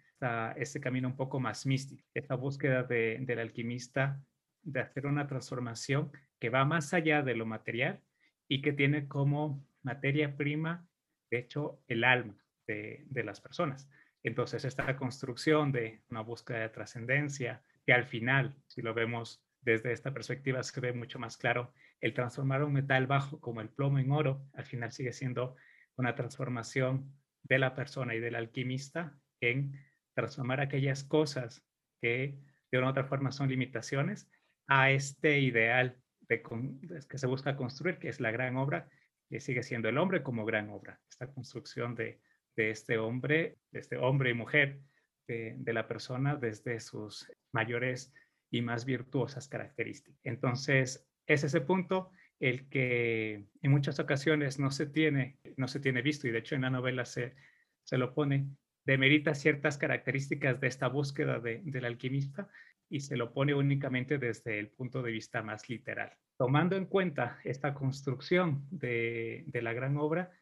este 0.57 0.81
camino 0.81 1.09
un 1.09 1.17
poco 1.17 1.41
más 1.41 1.67
místico, 1.67 2.03
esta 2.15 2.35
búsqueda 2.35 2.83
de, 2.83 3.19
del 3.21 3.39
alquimista 3.39 4.23
de 4.63 4.81
hacer 4.81 5.07
una 5.07 5.27
transformación 5.27 6.11
que 6.39 6.51
va 6.51 6.65
más 6.65 6.93
allá 6.95 7.23
de 7.23 7.37
lo 7.37 7.47
material 7.47 8.01
y 8.49 8.63
que 8.63 8.73
tiene 8.73 9.09
como 9.09 9.67
materia 9.83 10.37
prima, 10.37 10.87
de 11.31 11.39
hecho, 11.39 11.83
el 11.89 12.05
alma 12.05 12.37
de, 12.67 13.05
de 13.09 13.25
las 13.25 13.41
personas. 13.41 13.89
Entonces, 14.23 14.65
esta 14.65 14.97
construcción 14.97 15.73
de 15.73 16.03
una 16.11 16.21
búsqueda 16.21 16.61
de 16.61 16.69
trascendencia, 16.69 17.63
que 17.85 17.93
al 17.93 18.05
final, 18.05 18.57
si 18.67 18.83
lo 18.83 18.95
vemos 18.95 19.45
desde 19.61 19.93
esta 19.93 20.13
perspectiva, 20.13 20.63
se 20.63 20.81
ve 20.81 20.93
mucho 20.93 21.19
más 21.19 21.37
claro, 21.37 21.73
el 22.01 22.15
transformar 22.15 22.63
un 22.63 22.73
metal 22.73 23.07
bajo 23.07 23.41
como 23.41 23.61
el 23.61 23.69
plomo 23.69 23.99
en 23.99 24.11
oro, 24.11 24.49
al 24.55 24.65
final 24.65 24.93
sigue 24.93 25.13
siendo 25.13 25.57
una 25.97 26.15
transformación 26.15 27.13
de 27.43 27.59
la 27.59 27.75
persona 27.75 28.15
y 28.15 28.21
del 28.21 28.35
alquimista 28.35 29.19
en 29.41 29.81
transformar 30.15 30.61
aquellas 30.61 31.05
cosas 31.05 31.65
que 32.01 32.39
de 32.71 32.79
una 32.79 32.89
u 32.89 32.91
otra 32.91 33.05
forma 33.05 33.33
son 33.33 33.49
limitaciones 33.49 34.31
a 34.67 34.91
este 34.91 35.41
ideal 35.41 35.99
que 36.29 37.19
se 37.19 37.27
busca 37.27 37.57
construir, 37.57 37.99
que 37.99 38.09
es 38.09 38.21
la 38.21 38.31
gran 38.31 38.57
obra, 38.57 38.89
que 39.29 39.41
sigue 39.41 39.63
siendo 39.63 39.89
el 39.89 39.99
hombre 39.99 40.23
como 40.23 40.45
gran 40.45 40.71
obra. 40.71 41.01
Esta 41.09 41.33
construcción 41.33 41.95
de, 41.95 42.21
de 42.57 42.71
este 42.71 42.99
hombre, 42.99 43.59
de 43.71 43.81
este 43.81 43.97
hombre 43.97 44.31
y 44.31 44.35
mujer, 44.35 44.81
de, 45.29 45.55
de, 45.59 45.73
la 45.73 45.89
persona 45.89 46.37
desde 46.37 46.79
sus 46.81 47.31
mayores 47.53 48.13
y 48.51 48.63
más 48.63 48.85
virtuosas 48.85 49.49
características. 49.49 50.21
Entonces, 50.23 51.07
es 51.27 51.45
ese 51.45 51.61
punto 51.61 52.11
el 52.39 52.69
que 52.69 53.47
en 53.63 53.71
muchas 53.71 53.99
ocasiones 53.99 54.59
no 54.59 54.71
se 54.71 54.87
tiene, 54.87 55.39
no 55.57 55.69
se 55.69 55.81
tiene 55.81 56.03
visto, 56.03 56.29
y 56.29 56.31
de 56.31 56.39
hecho 56.39 56.55
en 56.55 56.63
la 56.63 56.71
novela 56.71 57.05
se, 57.05 57.35
se 57.83 57.99
lo 57.99 58.15
pone, 58.15 58.49
demerita 58.85 59.35
ciertas 59.35 59.79
características 59.79 60.61
de 60.61 60.69
esta 60.69 60.89
búsqueda 60.89 61.41
de, 61.41 61.61
del 61.65 61.85
alquimista 61.85 62.49
y 62.89 63.01
se 63.01 63.17
lo 63.17 63.33
pone 63.33 63.55
únicamente 63.55 64.19
desde 64.19 64.59
el 64.59 64.69
punto 64.69 65.03
de 65.03 65.13
vista 65.13 65.43
más 65.43 65.69
literal. 65.69 66.13
Tomando 66.37 66.77
en 66.77 66.87
cuenta 66.87 67.39
esta 67.45 67.75
construcción 67.75 68.67
de, 68.71 69.45
de 69.47 69.63
la 69.63 69.73
gran 69.73 69.97
obra, 69.97 70.33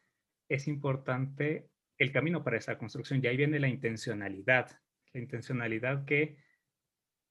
es 0.49 0.67
importante 0.67 1.69
el 1.97 2.11
camino 2.11 2.43
para 2.43 2.57
esa 2.57 2.77
construcción. 2.77 3.21
Y 3.23 3.27
ahí 3.27 3.37
viene 3.37 3.59
la 3.59 3.67
intencionalidad, 3.67 4.79
la 5.13 5.21
intencionalidad 5.21 6.05
que 6.05 6.37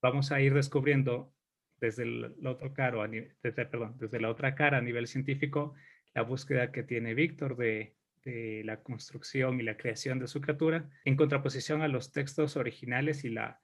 vamos 0.03 0.33
a 0.33 0.41
ir 0.41 0.55
descubriendo 0.55 1.33
desde 1.81 2.05
desde 2.05 4.21
la 4.21 4.31
otra 4.31 4.55
cara 4.55 4.79
a 4.79 4.81
nivel 4.81 5.07
científico, 5.07 5.75
la 6.15 6.23
búsqueda 6.23 6.73
que 6.73 6.83
tiene 6.83 7.15
Víctor 7.15 7.57
de, 7.57 7.95
de, 8.25 8.63
la 8.65 8.83
construcción 8.83 9.61
y 9.61 9.65
la 9.65 9.77
creación 9.77 10.19
de 10.19 10.27
su 10.27 10.41
criatura, 10.41 10.89
en 11.05 11.17
contraposición 11.17 11.83
a 11.83 11.89
los 11.89 12.13
textos 12.13 12.57
originales 12.57 13.25
y, 13.25 13.31
la, 13.31 13.61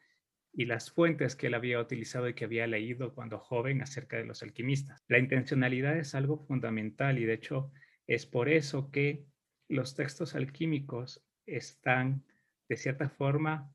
y 0.52 0.64
las 0.64 0.90
fuentes 0.90 1.36
que 1.36 1.46
él 1.46 1.54
había 1.54 1.80
utilizado 1.80 2.28
y 2.28 2.34
que 2.34 2.44
había 2.44 2.66
leído 2.66 3.14
cuando 3.14 3.38
joven 3.38 3.82
acerca 3.82 4.16
de 4.16 4.24
los 4.24 4.42
alquimistas. 4.42 5.02
La 5.08 5.18
intencionalidad 5.18 5.96
es 5.96 6.14
algo 6.14 6.38
fundamental 6.38 7.18
y 7.18 7.24
de 7.24 7.34
hecho 7.34 7.72
es 8.06 8.26
por 8.26 8.48
eso 8.48 8.90
que 8.90 9.24
los 9.68 9.94
textos 9.94 10.34
alquímicos 10.34 11.24
están, 11.46 12.24
de 12.68 12.76
cierta 12.76 13.08
forma, 13.08 13.72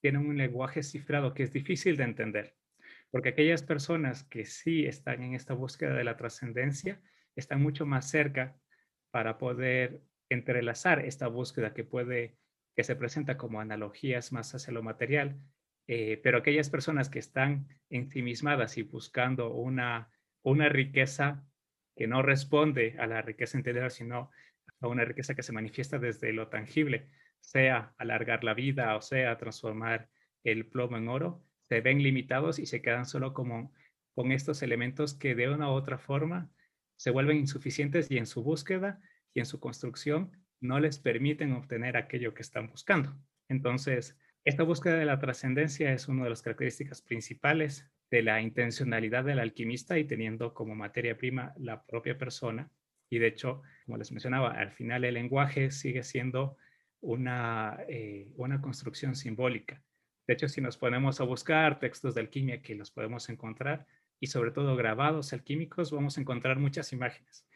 tienen 0.00 0.26
un 0.26 0.36
lenguaje 0.36 0.82
cifrado 0.82 1.34
que 1.34 1.42
es 1.42 1.52
difícil 1.52 1.96
de 1.96 2.04
entender. 2.04 2.56
Porque 3.10 3.30
aquellas 3.30 3.62
personas 3.62 4.24
que 4.24 4.44
sí 4.44 4.86
están 4.86 5.22
en 5.22 5.34
esta 5.34 5.54
búsqueda 5.54 5.94
de 5.94 6.04
la 6.04 6.16
trascendencia 6.16 7.00
están 7.36 7.62
mucho 7.62 7.86
más 7.86 8.08
cerca 8.08 8.56
para 9.10 9.38
poder 9.38 10.02
entrelazar 10.28 11.04
esta 11.04 11.26
búsqueda 11.26 11.74
que 11.74 11.84
puede, 11.84 12.38
que 12.74 12.84
se 12.84 12.96
presenta 12.96 13.36
como 13.36 13.60
analogías 13.60 14.32
más 14.32 14.54
hacia 14.54 14.72
lo 14.72 14.82
material, 14.82 15.38
eh, 15.86 16.20
pero 16.22 16.38
aquellas 16.38 16.70
personas 16.70 17.08
que 17.08 17.18
están 17.18 17.68
ensimismadas 17.90 18.78
y 18.78 18.82
buscando 18.82 19.52
una, 19.52 20.10
una 20.42 20.68
riqueza 20.68 21.44
que 21.96 22.06
no 22.06 22.22
responde 22.22 22.96
a 22.98 23.06
la 23.06 23.22
riqueza 23.22 23.58
interior, 23.58 23.90
sino 23.90 24.30
a 24.80 24.88
una 24.88 25.04
riqueza 25.04 25.34
que 25.34 25.42
se 25.42 25.52
manifiesta 25.52 25.98
desde 25.98 26.32
lo 26.32 26.48
tangible, 26.48 27.08
sea 27.40 27.94
alargar 27.98 28.44
la 28.44 28.54
vida 28.54 28.96
o 28.96 29.02
sea 29.02 29.36
transformar 29.36 30.08
el 30.44 30.66
plomo 30.66 30.96
en 30.96 31.08
oro, 31.08 31.44
se 31.68 31.80
ven 31.80 32.02
limitados 32.02 32.58
y 32.58 32.66
se 32.66 32.82
quedan 32.82 33.06
solo 33.06 33.34
como 33.34 33.72
con 34.14 34.32
estos 34.32 34.62
elementos 34.62 35.14
que 35.14 35.34
de 35.34 35.48
una 35.48 35.70
u 35.70 35.72
otra 35.72 35.98
forma 35.98 36.50
se 36.96 37.10
vuelven 37.10 37.38
insuficientes 37.38 38.10
y 38.10 38.18
en 38.18 38.26
su 38.26 38.42
búsqueda 38.42 39.00
y 39.34 39.40
en 39.40 39.46
su 39.46 39.60
construcción 39.60 40.32
no 40.60 40.78
les 40.80 40.98
permiten 40.98 41.52
obtener 41.52 41.96
aquello 41.96 42.34
que 42.34 42.42
están 42.42 42.68
buscando. 42.68 43.16
Entonces, 43.48 44.18
esta 44.44 44.64
búsqueda 44.64 44.96
de 44.96 45.04
la 45.04 45.20
trascendencia 45.20 45.92
es 45.92 46.08
una 46.08 46.24
de 46.24 46.30
las 46.30 46.42
características 46.42 47.00
principales 47.00 47.88
de 48.10 48.22
la 48.22 48.40
intencionalidad 48.40 49.24
del 49.24 49.38
alquimista 49.38 49.98
y 49.98 50.04
teniendo 50.04 50.52
como 50.52 50.74
materia 50.74 51.16
prima 51.16 51.54
la 51.56 51.84
propia 51.84 52.18
persona. 52.18 52.68
Y 53.08 53.18
de 53.18 53.28
hecho, 53.28 53.62
como 53.86 53.98
les 53.98 54.10
mencionaba, 54.10 54.50
al 54.50 54.72
final 54.72 55.04
el 55.04 55.14
lenguaje 55.14 55.70
sigue 55.70 56.02
siendo 56.02 56.56
una, 57.00 57.78
eh, 57.88 58.32
una 58.36 58.60
construcción 58.60 59.14
simbólica. 59.14 59.80
De 60.26 60.34
hecho, 60.34 60.48
si 60.48 60.60
nos 60.60 60.76
ponemos 60.76 61.20
a 61.20 61.24
buscar 61.24 61.78
textos 61.78 62.14
de 62.14 62.22
alquimia 62.22 62.62
que 62.62 62.74
los 62.74 62.90
podemos 62.90 63.28
encontrar 63.28 63.86
y 64.18 64.26
sobre 64.26 64.50
todo 64.50 64.74
grabados 64.76 65.32
alquímicos, 65.32 65.92
vamos 65.92 66.18
a 66.18 66.20
encontrar 66.20 66.58
muchas 66.58 66.92
imágenes. 66.92 67.46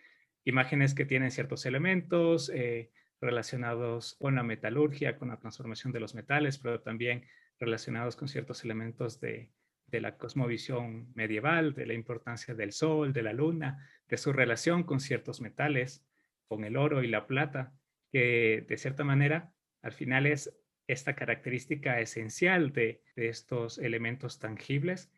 Imágenes 0.45 0.95
que 0.95 1.05
tienen 1.05 1.33
ciertos 1.33 1.67
elementos 1.67 2.51
eh, 2.55 2.91
relacionados 3.21 4.17
con 4.21 4.35
la 4.35 4.43
metalurgia, 4.43 5.17
con 5.17 5.29
la 5.29 5.39
transformación 5.39 5.93
de 5.93 6.01
los 6.01 6.15
metales, 6.15 6.59
pero 6.59 6.81
también 6.81 7.25
relacionados 7.59 8.17
con 8.17 8.29
ciertos 8.29 8.65
elementos 8.65 9.21
de, 9.21 9.51
de 9.87 10.01
la 10.01 10.17
cosmovisión 10.17 11.13
medieval, 11.15 11.75
de 11.75 11.87
la 11.87 11.95
importancia 11.95 12.55
del 12.55 12.73
sol, 12.73 13.13
de 13.13 13.23
la 13.23 13.33
luna, 13.33 13.89
de 14.09 14.19
su 14.19 14.33
relación 14.33 14.83
con 14.83 15.01
ciertos 15.01 15.41
metales, 15.41 16.05
con 16.49 16.65
el 16.65 16.77
oro 16.77 17.03
y 17.03 17.09
la 17.09 17.27
plata, 17.27 17.73
que 18.13 18.65
de 18.69 18.77
cierta 18.77 19.05
manera 19.05 19.53
al 19.83 19.93
final 19.93 20.27
es 20.27 20.53
esta 20.87 21.15
característica 21.15 22.01
esencial 22.01 22.73
de, 22.73 23.03
estos 23.17 23.79
elementos 23.79 24.39
tangibles, 24.39 25.11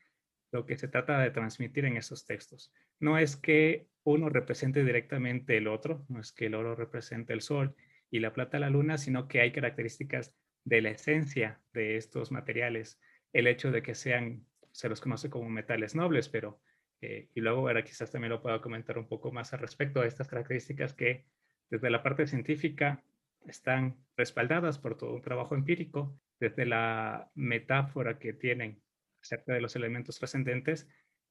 lo 0.50 0.64
que 0.64 0.78
se 0.78 0.88
trata 0.88 1.18
de 1.18 1.30
transmitir 1.30 1.84
en 1.84 1.96
esos 1.96 2.26
textos. 2.26 2.72
No 3.00 3.18
es 3.18 3.36
que 3.36 3.88
uno 4.04 4.30
represente 4.30 4.84
directamente 4.84 5.56
el 5.56 5.68
otro, 5.68 6.06
no 6.08 6.20
es 6.20 6.32
que 6.32 6.46
el 6.46 6.54
oro 6.54 6.74
represente 6.74 7.32
el 7.32 7.42
sol 7.42 7.74
y 8.10 8.20
la 8.20 8.32
plata 8.32 8.58
la 8.58 8.70
luna, 8.70 8.98
sino 8.98 9.28
que 9.28 9.40
hay 9.40 9.52
características 9.52 10.34
de 10.64 10.82
la 10.82 10.90
esencia 10.90 11.60
de 11.72 11.96
estos 11.96 12.30
materiales. 12.30 13.00
El 13.32 13.46
hecho 13.46 13.70
de 13.70 13.82
que 13.82 13.94
sean, 13.94 14.46
se 14.72 14.88
los 14.88 15.00
conoce 15.00 15.30
como 15.30 15.48
metales 15.48 15.94
nobles, 15.94 16.28
pero, 16.28 16.60
eh, 17.00 17.30
y 17.34 17.40
luego 17.40 17.60
ahora 17.60 17.84
quizás 17.84 18.10
también 18.10 18.32
lo 18.32 18.42
pueda 18.42 18.60
comentar 18.60 18.98
un 18.98 19.08
poco 19.08 19.32
más 19.32 19.52
al 19.52 19.60
respecto 19.60 20.00
de 20.00 20.08
estas 20.08 20.28
características 20.28 20.94
que 20.94 21.26
desde 21.70 21.90
la 21.90 22.02
parte 22.02 22.26
científica 22.26 23.04
están 23.46 23.96
respaldadas 24.16 24.78
por 24.78 24.96
todo 24.96 25.14
un 25.14 25.22
trabajo 25.22 25.54
empírico, 25.54 26.18
desde 26.40 26.66
la 26.66 27.30
metáfora 27.34 28.18
que 28.18 28.32
tienen 28.32 28.82
acerca 29.22 29.52
de 29.52 29.60
los 29.60 29.76
elementos 29.76 30.18
trascendentes, 30.18 30.88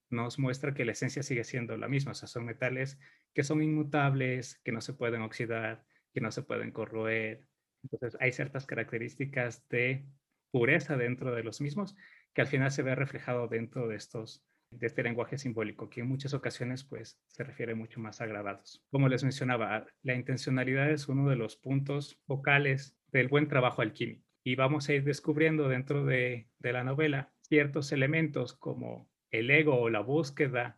nos 0.10 0.40
muestra 0.40 0.74
que 0.74 0.86
la 0.86 0.94
esencia 0.94 1.24
sigue 1.24 1.44
siendo 1.44 1.78
la 1.78 1.88
misma, 1.88 2.12
o 2.12 2.16
sea, 2.16 2.28
son 2.28 2.46
metales 2.46 3.00
que 3.34 3.44
son 3.44 3.62
inmutables, 3.62 4.60
que 4.64 4.72
no 4.72 4.82
se 4.82 4.94
pueden 4.94 5.22
oxidar, 5.22 5.86
que 6.14 6.22
no 6.22 6.32
se 6.32 6.44
pueden 6.44 6.72
corroer. 6.72 7.44
Entonces, 7.84 8.18
hay 8.22 8.32
ciertas 8.32 8.66
características 8.66 9.68
de 9.70 10.06
pureza 10.52 10.98
dentro 10.98 11.34
de 11.36 11.44
los 11.44 11.62
mismos 11.62 11.96
que 12.34 12.42
al 12.42 12.48
final 12.48 12.72
se 12.72 12.84
ve 12.84 12.96
reflejado 12.96 13.48
dentro 13.48 13.88
de 13.88 13.96
estos 13.96 14.44
de 14.70 14.88
este 14.88 15.04
lenguaje 15.04 15.38
simbólico, 15.38 15.90
que 15.90 16.02
en 16.02 16.08
muchas 16.08 16.34
ocasiones 16.34 16.84
pues 16.84 17.20
se 17.28 17.44
refiere 17.44 17.74
mucho 17.74 18.00
más 18.00 18.20
a 18.22 18.26
grabados. 18.26 18.84
Como 18.92 19.08
les 19.08 19.24
mencionaba, 19.24 19.86
la 20.04 20.14
intencionalidad 20.14 20.92
es 20.92 21.08
uno 21.08 21.30
de 21.30 21.38
los 21.38 21.56
puntos 21.56 22.20
focales 22.26 22.98
del 23.08 23.30
buen 23.30 23.48
trabajo 23.48 23.82
alquímico 23.82 24.24
y 24.44 24.56
vamos 24.56 24.88
a 24.90 24.94
ir 24.94 25.04
descubriendo 25.04 25.70
dentro 25.70 26.06
de, 26.06 26.50
de 26.60 26.74
la 26.74 26.84
novela 26.84 27.34
ciertos 27.42 27.92
elementos 27.92 28.54
como 28.54 29.10
el 29.32 29.50
ego 29.52 29.80
o 29.80 29.90
la 29.90 30.02
búsqueda 30.02 30.78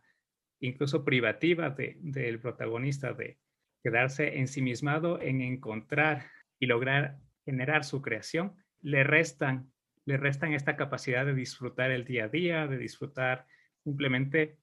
incluso 0.60 1.04
privativa 1.04 1.70
de, 1.70 1.96
del 2.00 2.38
protagonista 2.38 3.12
de 3.12 3.38
quedarse 3.82 4.38
ensimismado 4.38 5.20
en 5.20 5.40
encontrar 5.40 6.26
y 6.58 6.66
lograr 6.66 7.18
generar 7.44 7.84
su 7.84 8.02
creación, 8.02 8.54
le 8.80 9.04
restan, 9.04 9.72
le 10.04 10.16
restan 10.16 10.52
esta 10.52 10.76
capacidad 10.76 11.24
de 11.24 11.34
disfrutar 11.34 11.90
el 11.90 12.04
día 12.04 12.24
a 12.24 12.28
día, 12.28 12.66
de 12.66 12.78
disfrutar 12.78 13.46
simplemente 13.82 14.58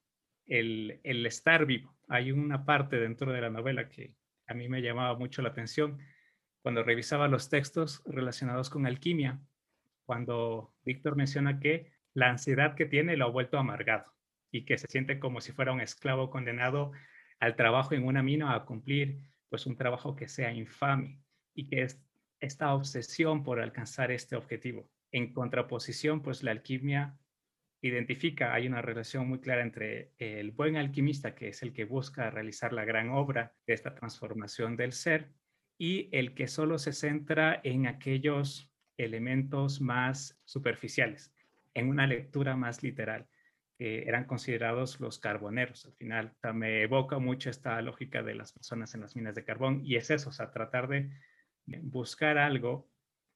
el, 0.46 1.00
el 1.04 1.26
estar 1.26 1.66
vivo. 1.66 1.96
Hay 2.08 2.32
una 2.32 2.66
parte 2.66 2.98
dentro 2.98 3.32
de 3.32 3.42
la 3.42 3.50
novela 3.50 3.90
que 3.90 4.14
a 4.48 4.54
mí 4.54 4.70
me 4.70 4.82
llamaba 4.82 5.18
mucho 5.18 5.42
la 5.42 5.50
atención 5.50 6.00
cuando 6.62 6.84
revisaba 6.84 7.28
los 7.28 7.50
textos 7.50 8.04
relacionados 8.06 8.70
con 8.70 8.86
alquimia, 8.86 9.40
cuando 10.06 10.74
Víctor 10.84 11.16
menciona 11.16 11.60
que 11.60 11.92
la 12.14 12.30
ansiedad 12.30 12.76
que 12.76 12.86
tiene 12.86 13.18
lo 13.18 13.26
ha 13.26 13.30
vuelto 13.30 13.58
amargado. 13.58 14.14
y 14.50 14.64
que 14.64 14.78
se 14.78 14.88
siente 14.88 15.20
como 15.20 15.42
si 15.42 15.52
fuera 15.52 15.74
un 15.74 15.82
esclavo 15.82 16.30
condenado 16.30 16.94
al 17.40 17.56
trabajo 17.56 17.94
en 17.94 18.06
una 18.06 18.24
mina 18.24 18.54
a 18.54 18.66
cumplir 18.66 19.20
pues 19.50 19.66
un 19.66 19.76
trabajo 19.76 20.16
que 20.16 20.28
sea 20.28 20.52
infame 20.52 21.20
y 21.54 21.68
que 21.68 21.84
es 21.84 22.02
esta 22.40 22.74
obsesión 22.74 23.44
por 23.44 23.60
alcanzar 23.60 24.12
este 24.12 24.36
objetivo. 24.36 24.90
En 25.12 25.34
contraposición, 25.34 26.22
pues 26.22 26.44
la 26.44 26.52
alquimia 26.52 27.18
identifica, 27.82 28.54
hay 28.54 28.68
una 28.68 28.82
relación 28.82 29.28
muy 29.28 29.40
clara 29.40 29.62
entre 29.62 30.12
el 30.18 30.52
buen 30.52 30.76
alquimista, 30.76 31.36
que 31.36 31.50
es 31.50 31.62
el 31.64 31.74
que 31.74 31.86
busca 31.86 32.30
realizar 32.30 32.74
la 32.74 32.86
gran 32.86 33.10
obra 33.10 33.56
de 33.66 33.74
esta 33.74 33.94
transformación 33.96 34.76
del 34.76 34.94
ser, 34.94 35.32
y 35.78 36.10
el 36.12 36.34
que 36.34 36.48
solo 36.48 36.80
se 36.80 36.92
centra 36.92 37.62
en 37.64 37.86
aquellos 37.86 38.72
elementos 38.98 39.80
más 39.80 40.40
superficiales, 40.44 41.34
en 41.76 41.88
una 41.88 42.08
lectura 42.08 42.56
más 42.56 42.82
literal, 42.82 43.28
eran 43.80 44.26
considerados 44.26 45.00
los 45.00 45.20
carboneros. 45.20 45.86
Al 45.86 45.94
final, 45.94 46.34
me 46.54 46.82
evoca 46.82 47.20
mucho 47.20 47.50
esta 47.50 47.82
lógica 47.82 48.24
de 48.24 48.36
las 48.36 48.52
personas 48.52 48.94
en 48.96 49.02
las 49.02 49.16
minas 49.16 49.36
de 49.36 49.44
carbón, 49.44 49.82
y 49.84 49.96
es 49.96 50.10
eso, 50.10 50.30
o 50.30 50.34
sea, 50.34 50.52
tratar 50.52 50.88
de 50.88 51.10
buscar 51.84 52.38
algo 52.38 52.90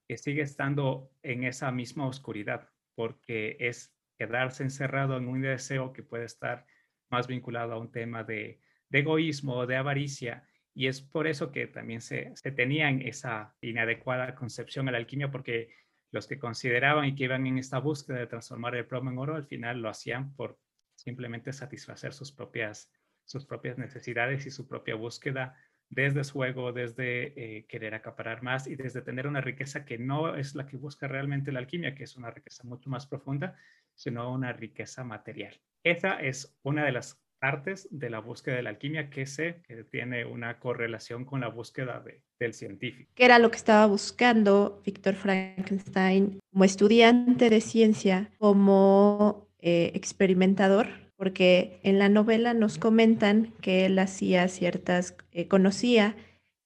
que 0.07 0.17
sigue 0.17 0.41
estando 0.41 1.12
en 1.21 1.43
esa 1.43 1.71
misma 1.71 2.07
oscuridad, 2.07 2.69
porque 2.95 3.57
es 3.60 3.95
quedarse 4.17 4.63
encerrado 4.63 5.17
en 5.17 5.27
un 5.27 5.41
deseo 5.41 5.93
que 5.93 6.03
puede 6.03 6.25
estar 6.25 6.65
más 7.10 7.27
vinculado 7.27 7.74
a 7.74 7.79
un 7.79 7.91
tema 7.91 8.24
de, 8.24 8.60
egoísmo, 8.91 9.65
de 9.67 9.77
avaricia, 9.77 10.48
y 10.74 10.88
es 10.88 11.01
por 11.01 11.27
eso 11.27 11.51
que 11.51 11.67
también 11.67 12.01
se, 12.01 12.31
se 12.36 12.51
tenían 12.51 13.01
esa 13.01 13.55
inadecuada 13.62 14.36
concepción 14.36 14.88
a 14.88 14.91
la 14.91 14.98
alquimia, 14.98 15.29
porque 15.29 15.74
los 16.11 16.27
que 16.27 16.39
consideraban 16.39 17.05
y 17.05 17.15
que 17.15 17.23
iban 17.23 17.47
en 17.47 17.57
esta 17.57 17.79
búsqueda 17.79 18.19
de 18.19 18.27
transformar 18.27 18.75
el 18.75 18.85
plomo 18.85 19.09
en 19.09 19.17
oro, 19.17 19.35
al 19.35 19.45
final 19.45 19.81
lo 19.81 19.89
hacían 19.89 20.33
por 20.35 20.59
simplemente 20.95 21.53
satisfacer 21.53 22.13
sus 22.13 22.31
propias, 22.31 22.91
sus 23.25 23.45
propias 23.45 23.77
necesidades 23.77 24.45
y 24.45 24.51
su 24.51 24.67
propia 24.67 24.95
búsqueda 24.95 25.55
desde 25.89 26.23
su 26.23 26.43
ego, 26.43 26.71
desde 26.71 27.57
eh, 27.57 27.65
querer 27.65 27.93
acaparar 27.93 28.43
más 28.43 28.65
y 28.65 28.75
desde 28.75 29.01
tener 29.01 29.27
una 29.27 29.41
riqueza 29.41 29.83
que 29.83 29.97
no 29.97 30.35
es 30.35 30.55
la 30.55 30.65
que 30.65 30.77
busca 30.77 31.07
realmente 31.07 31.51
la 31.51 31.59
alquimia, 31.59 31.95
que 31.95 32.05
es 32.05 32.15
una 32.15 32.31
riqueza 32.31 32.63
mucho 32.63 32.89
más 32.89 33.05
profunda, 33.05 33.57
sino 33.93 34.31
una 34.31 34.53
riqueza 34.53 35.03
material. 35.03 35.59
Esa 35.83 36.19
es 36.21 36.57
una 36.63 36.85
de 36.85 36.93
las 36.93 37.21
partes 37.41 37.88
de 37.89 38.12
la 38.12 38.19
búsqueda 38.19 38.55
de 38.55 38.62
la 38.62 38.69
alquimia 38.69 39.10
que 39.10 39.25
se 39.25 39.62
que 39.67 39.83
tiene 39.83 40.25
una 40.25 40.60
correlación 40.60 41.25
con 41.25 41.41
la 41.41 41.48
búsqueda 41.48 42.03
del 42.39 42.53
científico. 42.53 43.12
¿Qué 43.15 43.25
era 43.25 43.39
lo 43.39 43.50
que 43.50 43.57
estaba 43.57 43.88
buscando 43.88 44.81
Víctor 44.86 45.15
Frankenstein 45.15 46.39
como 46.51 46.63
estudiante 46.63 47.50
de 47.50 47.60
ciencia, 47.60 48.29
como 48.38 49.50
eh, 49.57 49.91
experimentador? 49.95 50.88
Porque 51.15 51.79
en 51.83 51.98
la 51.98 52.10
novela 52.10 52.53
nos 52.53 52.77
comentan 52.77 53.53
que 53.60 53.88
él 53.88 53.98
hacía 53.98 54.48
ciertas, 54.48 55.15
eh, 55.31 55.48
conocía, 55.48 56.15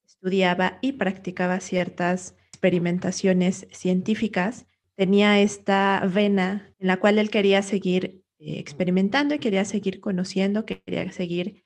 estudiaba 0.06 0.78
y 0.82 0.94
practicaba 0.94 1.62
ciertas 1.62 2.36
experimentaciones 2.50 3.68
científicas 3.72 4.66
tenía 4.96 5.40
esta 5.40 6.02
vena 6.06 6.74
en 6.80 6.88
la 6.88 6.98
cual 6.98 7.20
él 7.20 7.30
quería 7.30 7.62
seguir 7.62 8.25
eh, 8.40 8.60
experimentando 8.60 9.36
y 9.36 9.40
quería 9.40 9.66
seguir 9.66 10.00
conociendo, 10.00 10.66
quería 10.66 11.12
seguir 11.12 11.64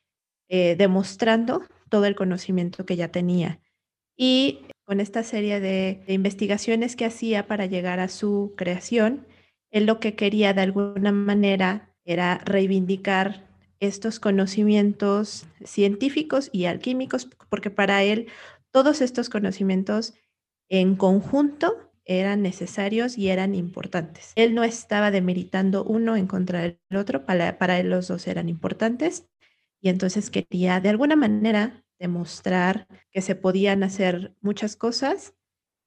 eh, 0.47 0.75
demostrando 0.75 1.63
todo 1.89 2.05
el 2.05 2.15
conocimiento 2.15 2.85
que 2.85 2.95
ya 2.95 3.09
tenía. 3.09 3.59
Y 4.15 4.65
con 4.83 4.99
esta 4.99 5.23
serie 5.23 5.59
de, 5.59 6.03
investigaciones 6.07 6.95
que 6.95 7.05
hacía 7.05 7.47
para 7.47 7.65
llegar 7.65 7.99
a 7.99 8.07
su 8.07 8.53
creación, 8.57 9.27
él 9.71 9.85
lo 9.85 9.99
que 9.99 10.15
quería 10.15 10.53
de 10.53 10.61
alguna 10.61 11.11
manera 11.11 11.95
era 12.05 12.39
reivindicar 12.39 13.47
estos 13.79 14.19
conocimientos 14.19 15.45
científicos 15.63 16.49
y 16.51 16.65
alquímicos, 16.65 17.29
porque 17.49 17.69
para 17.69 18.03
él 18.03 18.27
todos 18.71 19.01
estos 19.01 19.29
conocimientos 19.29 20.15
en 20.69 20.95
conjunto 20.95 21.88
eran 22.09 22.41
necesarios 22.41 23.17
y 23.17 23.29
eran 23.29 23.53
importantes. 23.53 24.33
Él 24.35 24.55
no 24.55 24.63
estaba 24.63 25.11
demeritando 25.11 25.83
uno 25.83 26.17
en 26.17 26.25
contra 26.25 26.61
del 26.61 26.79
otro, 26.95 27.23
para, 27.23 27.59
para 27.59 27.79
él 27.79 27.91
los 27.91 28.07
dos 28.07 28.27
eran 28.27 28.49
importantes 28.49 29.27
y 29.79 29.89
entonces 29.89 30.31
quería 30.31 30.79
de 30.79 30.89
alguna 30.89 31.15
manera 31.15 31.85
demostrar 31.99 32.87
que 33.11 33.21
se 33.21 33.35
podían 33.35 33.83
hacer 33.83 34.33
muchas 34.41 34.75
cosas 34.75 35.35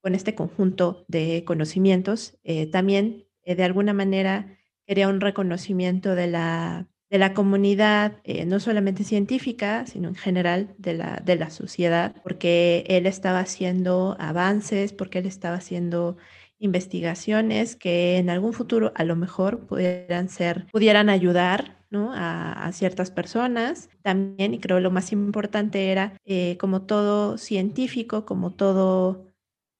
con 0.01 0.15
este 0.15 0.33
conjunto 0.33 1.03
de 1.09 1.43
conocimientos. 1.45 2.39
Eh, 2.43 2.67
también 2.67 3.25
eh, 3.43 3.55
de 3.55 3.63
alguna 3.63 3.93
manera 3.93 4.57
quería 4.87 5.09
un 5.09 5.19
reconocimiento 5.19 6.15
de 6.15 6.27
la 6.27 6.87
de 7.13 7.19
la 7.19 7.35
comunidad, 7.35 8.13
eh, 8.23 8.43
no 8.47 8.59
solamente 8.59 9.03
científica, 9.03 9.85
sino 9.85 10.07
en 10.07 10.15
general 10.15 10.73
de 10.79 10.95
la, 10.95 11.21
de 11.23 11.35
la 11.35 11.51
sociedad, 11.51 12.15
porque 12.23 12.85
él 12.87 13.05
estaba 13.05 13.37
haciendo 13.39 14.15
avances, 14.17 14.93
porque 14.93 15.19
él 15.19 15.27
estaba 15.27 15.57
haciendo 15.57 16.17
investigaciones 16.57 17.75
que 17.75 18.17
en 18.17 18.31
algún 18.31 18.51
futuro 18.51 18.93
a 18.95 19.03
lo 19.03 19.15
mejor 19.15 19.67
pudieran 19.67 20.27
ser, 20.27 20.65
pudieran 20.71 21.07
ayudar 21.11 21.77
¿no? 21.91 22.11
a, 22.15 22.71
ciertas 22.73 23.11
personas. 23.11 23.91
También, 24.01 24.55
y 24.55 24.59
creo 24.59 24.79
lo 24.79 24.89
más 24.89 25.11
importante 25.11 25.91
era, 25.91 26.17
eh, 26.25 26.57
como 26.57 26.81
todo 26.81 27.37
científico, 27.37 28.25
como 28.25 28.53
todo, 28.53 29.27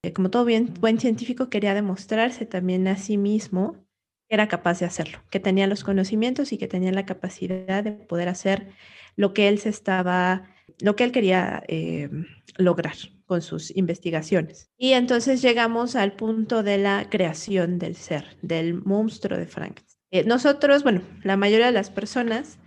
eh, 0.04 0.14
como 0.14 0.30
todo 0.30 0.46
buen 0.80 1.00
científico, 1.00 1.50
quería 1.50 1.74
demostrarse 1.74 2.46
también 2.46 2.88
a 2.88 2.96
sí 2.96 3.18
mismo 3.18 3.83
era 4.34 4.48
capaz 4.48 4.80
de 4.80 4.86
hacerlo, 4.86 5.20
que 5.30 5.40
tenía 5.40 5.68
los 5.68 5.84
conocimientos 5.84 6.52
y 6.54 6.58
que 6.58 6.68
tenía 6.68 6.92
la 6.92 7.06
capacidad 7.06 7.84
de 7.84 7.92
poder 7.92 8.30
hacer 8.30 8.70
lo 9.16 9.34
que 9.34 9.48
él 9.48 9.60
se 9.60 9.70
estaba, 9.70 10.50
lo 10.80 10.96
que 10.96 11.04
él 11.04 11.12
quería 11.12 11.64
eh, 11.68 12.10
lograr 12.58 12.96
con 13.26 13.42
sus 13.42 13.76
investigaciones. 13.76 14.70
Y 14.78 14.94
entonces 14.94 15.42
llegamos 15.42 15.96
al 15.96 16.14
punto 16.14 16.64
de 16.64 16.78
la 16.78 17.08
creación 17.10 17.80
del 17.80 17.96
ser, 17.96 18.38
del 18.42 18.74
monstruo 18.74 19.38
de 19.38 19.46
Frankenstein. 19.46 20.02
Eh, 20.12 20.24
nosotros, 20.26 20.84
bueno, 20.84 21.02
la 21.24 21.38
mayoría 21.38 21.68
de 21.68 21.72
las 21.72 21.90
personas, 21.90 22.60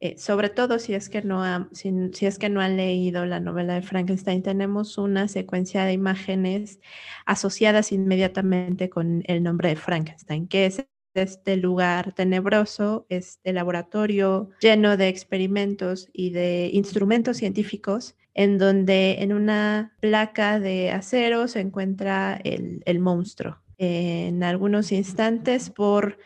eh, 0.00 0.16
sobre 0.18 0.48
todo 0.48 0.78
si 0.78 0.94
es, 0.94 1.08
que 1.08 1.22
no 1.22 1.68
si, 1.72 1.92
si 2.12 2.26
es 2.26 2.38
que 2.38 2.48
no 2.48 2.60
han 2.60 2.76
leído 2.76 3.26
la 3.26 3.40
novela 3.40 3.74
de 3.74 3.82
Frankenstein, 3.82 4.42
tenemos 4.42 4.98
una 4.98 5.28
secuencia 5.28 5.84
de 5.84 5.92
imágenes 5.92 6.80
asociadas 7.26 7.92
inmediatamente 7.92 8.88
con 8.88 9.22
el 9.26 9.42
nombre 9.42 9.70
de 9.70 9.76
Frankenstein, 9.76 10.48
que 10.48 10.66
es 10.66 10.86
este 11.14 11.56
lugar 11.56 12.12
tenebroso, 12.12 13.06
este 13.08 13.52
laboratorio 13.52 14.50
lleno 14.60 14.96
de 14.96 15.08
experimentos 15.08 16.08
y 16.12 16.30
de 16.30 16.70
instrumentos 16.72 17.36
científicos, 17.36 18.16
en 18.34 18.58
donde 18.58 19.22
en 19.22 19.32
una 19.32 19.96
placa 20.00 20.58
de 20.58 20.90
acero 20.90 21.46
se 21.48 21.60
encuentra 21.60 22.40
el, 22.42 22.98
monstruo. 22.98 23.58
En 23.78 24.42
algunos 24.42 24.92
instantes, 24.92 25.70
por 25.70 26.18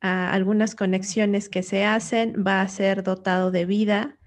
ah, 0.00 0.32
algunas 0.32 0.74
conexiones 0.74 1.48
que 1.48 1.62
se 1.62 1.84
hacen, 1.84 2.42
va 2.46 2.62
a 2.62 2.68
ser 2.68 3.02
dotado 3.02 3.50
de 3.50 3.66
vida 3.66 4.18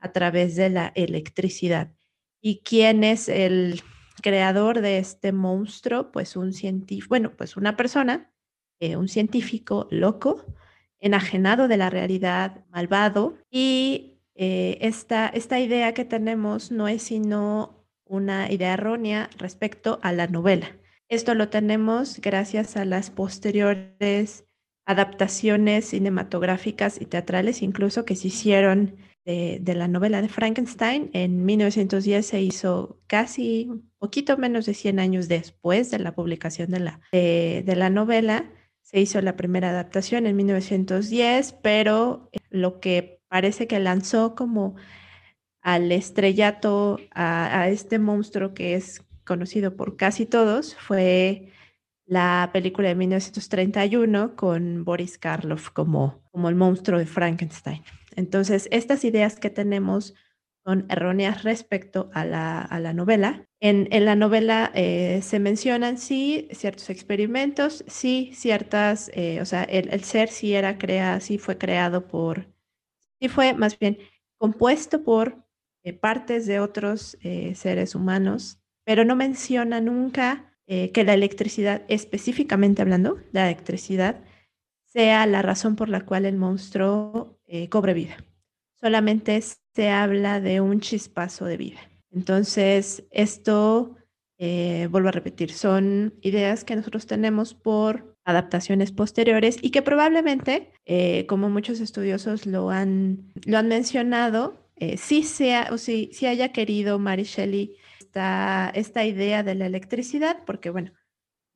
a 0.00 0.12
través 0.12 0.56
de 0.56 0.68
la 0.68 0.92
electricidad. 0.94 1.92
¿Y 2.40 2.60
quién 2.64 3.04
es 3.04 3.28
el 3.28 3.82
creador 4.20 4.80
de 4.80 4.98
este 4.98 5.32
monstruo? 5.32 6.10
Pues 6.10 6.36
un 6.36 6.52
científico, 6.52 7.08
bueno, 7.08 7.32
pues 7.36 7.56
una 7.56 7.76
persona 7.76 8.31
eh, 8.82 8.96
un 8.96 9.06
científico 9.06 9.86
loco, 9.92 10.44
enajenado 10.98 11.68
de 11.68 11.76
la 11.76 11.88
realidad, 11.88 12.64
malvado, 12.68 13.38
y 13.48 14.18
eh, 14.34 14.76
esta, 14.80 15.28
esta 15.28 15.60
idea 15.60 15.94
que 15.94 16.04
tenemos 16.04 16.72
no 16.72 16.88
es 16.88 17.04
sino 17.04 17.86
una 18.04 18.50
idea 18.50 18.72
errónea 18.72 19.30
respecto 19.38 20.00
a 20.02 20.10
la 20.10 20.26
novela. 20.26 20.76
Esto 21.08 21.36
lo 21.36 21.48
tenemos 21.48 22.20
gracias 22.20 22.76
a 22.76 22.84
las 22.84 23.10
posteriores 23.10 24.46
adaptaciones 24.84 25.84
cinematográficas 25.84 27.00
y 27.00 27.06
teatrales, 27.06 27.62
incluso 27.62 28.04
que 28.04 28.16
se 28.16 28.26
hicieron 28.26 28.96
de, 29.24 29.62
la 29.76 29.86
novela 29.86 30.22
de 30.22 30.28
Frankenstein. 30.28 31.08
En 31.12 31.44
1910 31.44 32.26
se 32.26 32.42
hizo 32.42 32.98
casi 33.06 33.68
un 33.70 33.88
poquito 34.00 34.36
menos 34.38 34.66
de 34.66 34.74
100 34.74 34.98
años 34.98 35.28
después 35.28 35.92
de 35.92 36.00
la 36.00 36.16
publicación 36.16 36.72
de 36.72 36.80
la, 36.80 37.00
de 37.12 37.74
la 37.76 37.88
novela. 37.88 38.50
Se 38.92 39.00
hizo 39.00 39.20
la 39.22 39.36
primera 39.36 39.70
adaptación 39.70 40.26
en 40.26 40.36
1910, 40.36 41.54
pero 41.62 42.28
eh, 42.32 42.38
lo 42.50 42.78
que 42.80 43.20
parece 43.28 43.66
que 43.66 43.80
lanzó 43.80 44.34
como 44.34 44.76
al 45.62 45.90
estrellato 45.92 46.98
a, 47.14 47.68
este 47.68 47.98
monstruo 47.98 48.52
que 48.52 48.74
es 48.74 49.02
conocido 49.24 49.76
por 49.76 49.96
casi 49.96 50.26
todos 50.26 50.74
fue 50.74 51.52
la 52.04 52.50
película 52.52 52.88
de 52.88 52.96
1931 52.96 54.36
con 54.36 54.84
Boris 54.84 55.16
Karloff 55.16 55.70
como, 55.70 56.20
como 56.30 56.48
el 56.48 56.56
monstruo 56.56 56.98
de 56.98 57.06
Frankenstein. 57.06 57.82
Entonces, 58.16 58.68
estas 58.70 59.04
ideas 59.04 59.38
que 59.38 59.48
tenemos 59.48 60.14
son 60.64 60.86
erróneas 60.88 61.42
respecto 61.42 62.10
a 62.14 62.24
la, 62.24 62.92
novela. 62.92 63.46
En, 63.60 63.88
la 64.04 64.14
novela 64.14 64.70
eh, 64.74 65.20
se 65.22 65.38
mencionan, 65.40 65.98
sí, 65.98 66.48
ciertos 66.52 66.90
experimentos, 66.90 67.84
sí, 67.88 68.30
ciertas, 68.34 69.10
eh, 69.14 69.40
o 69.40 69.44
sea, 69.44 69.64
el, 69.64 70.04
ser 70.04 70.28
sí, 70.28 70.54
era 70.54 70.78
crea, 70.78 71.20
sí 71.20 71.38
fue 71.38 71.58
creado 71.58 72.06
por, 72.06 72.48
y 73.18 73.28
fue 73.28 73.54
más 73.54 73.78
bien 73.78 73.98
compuesto 74.38 75.02
por 75.02 75.44
eh, 75.82 75.92
partes 75.92 76.46
de 76.46 76.60
otros 76.60 77.18
eh, 77.22 77.54
seres 77.54 77.94
humanos, 77.94 78.60
pero 78.84 79.04
no 79.04 79.16
menciona 79.16 79.80
nunca 79.80 80.48
que 80.94 81.04
la 81.04 81.12
electricidad, 81.12 81.82
específicamente 81.88 82.80
hablando, 82.80 83.18
la 83.32 83.44
electricidad, 83.50 84.24
sea 84.86 85.26
la 85.26 85.42
razón 85.42 85.76
por 85.76 85.90
la 85.90 86.06
cual 86.06 86.24
el 86.24 86.38
monstruo 86.38 87.38
cobre 87.68 87.92
vida. 87.92 88.16
Solamente 88.80 89.36
se 89.74 89.90
habla 89.90 90.40
de 90.40 90.60
un 90.60 90.80
chispazo 90.80 91.44
de 91.44 91.56
vida. 91.56 91.80
Entonces, 92.10 93.04
esto, 93.10 93.96
vuelvo 94.38 95.08
a 95.08 95.12
repetir, 95.12 95.52
son 95.52 96.14
ideas 96.20 96.64
que 96.64 96.76
nosotros 96.76 97.06
tenemos 97.06 97.54
por 97.54 98.12
adaptaciones 98.24 98.92
posteriores 98.92 99.58
y 99.60 99.70
que 99.70 99.82
probablemente, 99.82 100.72
eh, 100.84 101.26
como 101.26 101.50
muchos 101.50 101.80
estudiosos 101.80 102.46
lo 102.46 102.70
han, 102.70 103.32
lo 103.46 103.58
han 103.58 103.68
mencionado, 103.68 104.68
eh, 104.76 104.96
sí, 104.96 105.22
sea, 105.22 105.68
o 105.72 105.78
sí, 105.78 106.10
haya 106.26 106.52
querido 106.52 106.98
Mary 106.98 107.24
Shelley 107.24 107.76
esta, 108.00 108.70
esta 108.74 109.04
idea 109.04 109.42
de 109.42 109.54
la 109.54 109.66
electricidad, 109.66 110.38
porque 110.46 110.70
bueno, 110.70 110.92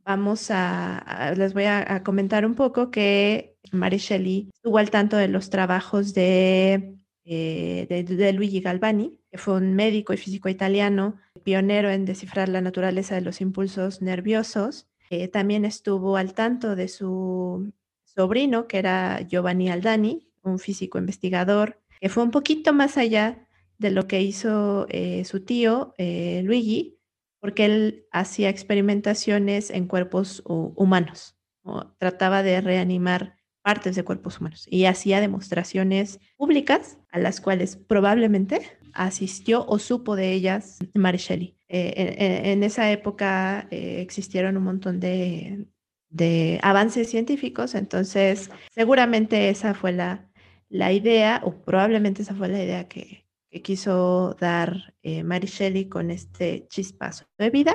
vamos 0.04 0.48
a, 0.50 1.34
les 1.36 1.54
voy 1.54 1.64
a, 1.64 2.02
comentar 2.02 2.46
un 2.46 2.54
poco 2.54 2.90
que 2.90 3.58
Mary 3.72 3.98
Shelley 3.98 4.50
estuvo 4.54 4.78
al 4.78 4.90
tanto 4.90 5.16
de 5.16 5.28
los 5.28 5.50
trabajos 5.50 6.14
de, 6.14 6.96
eh, 7.26 7.86
de, 7.88 8.32
Luigi 8.32 8.60
Galvani, 8.60 9.18
que 9.30 9.38
fue 9.38 9.54
un 9.54 9.74
médico 9.74 10.12
y 10.12 10.16
físico 10.16 10.48
italiano, 10.48 11.16
pionero 11.42 11.90
en 11.90 12.04
descifrar 12.04 12.48
la 12.48 12.60
naturaleza 12.60 13.16
de 13.16 13.20
los 13.20 13.40
impulsos 13.40 14.00
nerviosos. 14.00 14.86
Eh, 15.10 15.28
también 15.28 15.64
estuvo 15.64 16.16
al 16.16 16.34
tanto 16.34 16.76
de 16.76 16.88
su 16.88 17.72
sobrino, 18.04 18.68
que 18.68 18.78
era 18.78 19.20
Giovanni 19.22 19.68
Aldani, 19.68 20.28
un 20.42 20.58
físico 20.60 20.98
investigador, 20.98 21.80
que 22.00 22.08
fue 22.08 22.22
un 22.22 22.30
poquito 22.30 22.72
más 22.72 22.96
allá 22.96 23.46
de 23.78 23.90
lo 23.90 24.06
que 24.06 24.22
hizo 24.22 24.86
eh, 24.88 25.24
su 25.24 25.44
tío 25.44 25.94
eh, 25.98 26.42
Luigi, 26.44 26.98
porque 27.40 27.64
él 27.64 28.06
hacía 28.12 28.48
experimentaciones 28.48 29.70
en 29.70 29.86
cuerpos 29.86 30.42
humanos, 30.46 31.36
trataba 31.98 32.42
de 32.42 32.60
reanimar 32.60 33.36
partes 33.66 33.96
de 33.96 34.04
cuerpos 34.04 34.38
humanos 34.38 34.64
y 34.70 34.84
hacía 34.84 35.20
demostraciones 35.20 36.20
públicas 36.36 36.98
a 37.10 37.18
las 37.18 37.40
cuales 37.40 37.74
probablemente 37.74 38.60
asistió 38.92 39.66
o 39.66 39.80
supo 39.80 40.14
de 40.14 40.30
ellas 40.30 40.78
Mary 40.94 41.18
Shelley. 41.18 41.56
Eh, 41.66 42.44
en, 42.44 42.62
esa 42.62 42.92
época 42.92 43.66
eh, 43.72 44.00
existieron 44.02 44.56
un 44.56 44.62
montón 44.62 45.00
de, 45.00 45.66
avances 46.62 47.10
científicos, 47.10 47.74
entonces 47.74 48.52
seguramente 48.70 49.48
esa 49.48 49.74
fue 49.74 49.90
la, 49.90 50.30
idea, 50.70 51.40
o 51.42 51.64
probablemente 51.64 52.22
esa 52.22 52.36
fue 52.36 52.46
la 52.46 52.62
idea 52.62 52.86
que, 52.86 53.26
quiso 53.64 54.36
dar 54.38 54.94
eh, 55.02 55.24
con 55.88 56.12
este 56.12 56.68
chispazo 56.68 57.24
de 57.36 57.50
vida, 57.50 57.74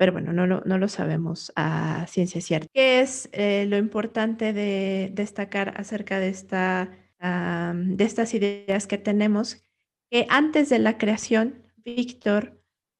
pero 0.00 0.12
bueno, 0.12 0.32
no 0.32 0.46
lo, 0.46 0.62
no 0.64 0.78
lo 0.78 0.88
sabemos 0.88 1.52
a 1.56 2.06
ciencia 2.08 2.40
cierta. 2.40 2.68
¿Qué 2.72 3.02
es 3.02 3.28
lo 3.68 3.76
importante 3.76 4.54
de 4.54 5.10
destacar 5.12 5.74
acerca 5.76 6.18
de, 6.18 6.30
esta, 6.30 6.90
de 7.20 8.02
estas 8.02 8.32
ideas 8.32 8.86
que 8.86 8.96
tenemos? 8.96 9.62
Que 10.10 10.24
antes 10.30 10.70
de 10.70 10.78
la 10.78 10.96
creación, 10.96 11.62
Víctor 11.84 12.58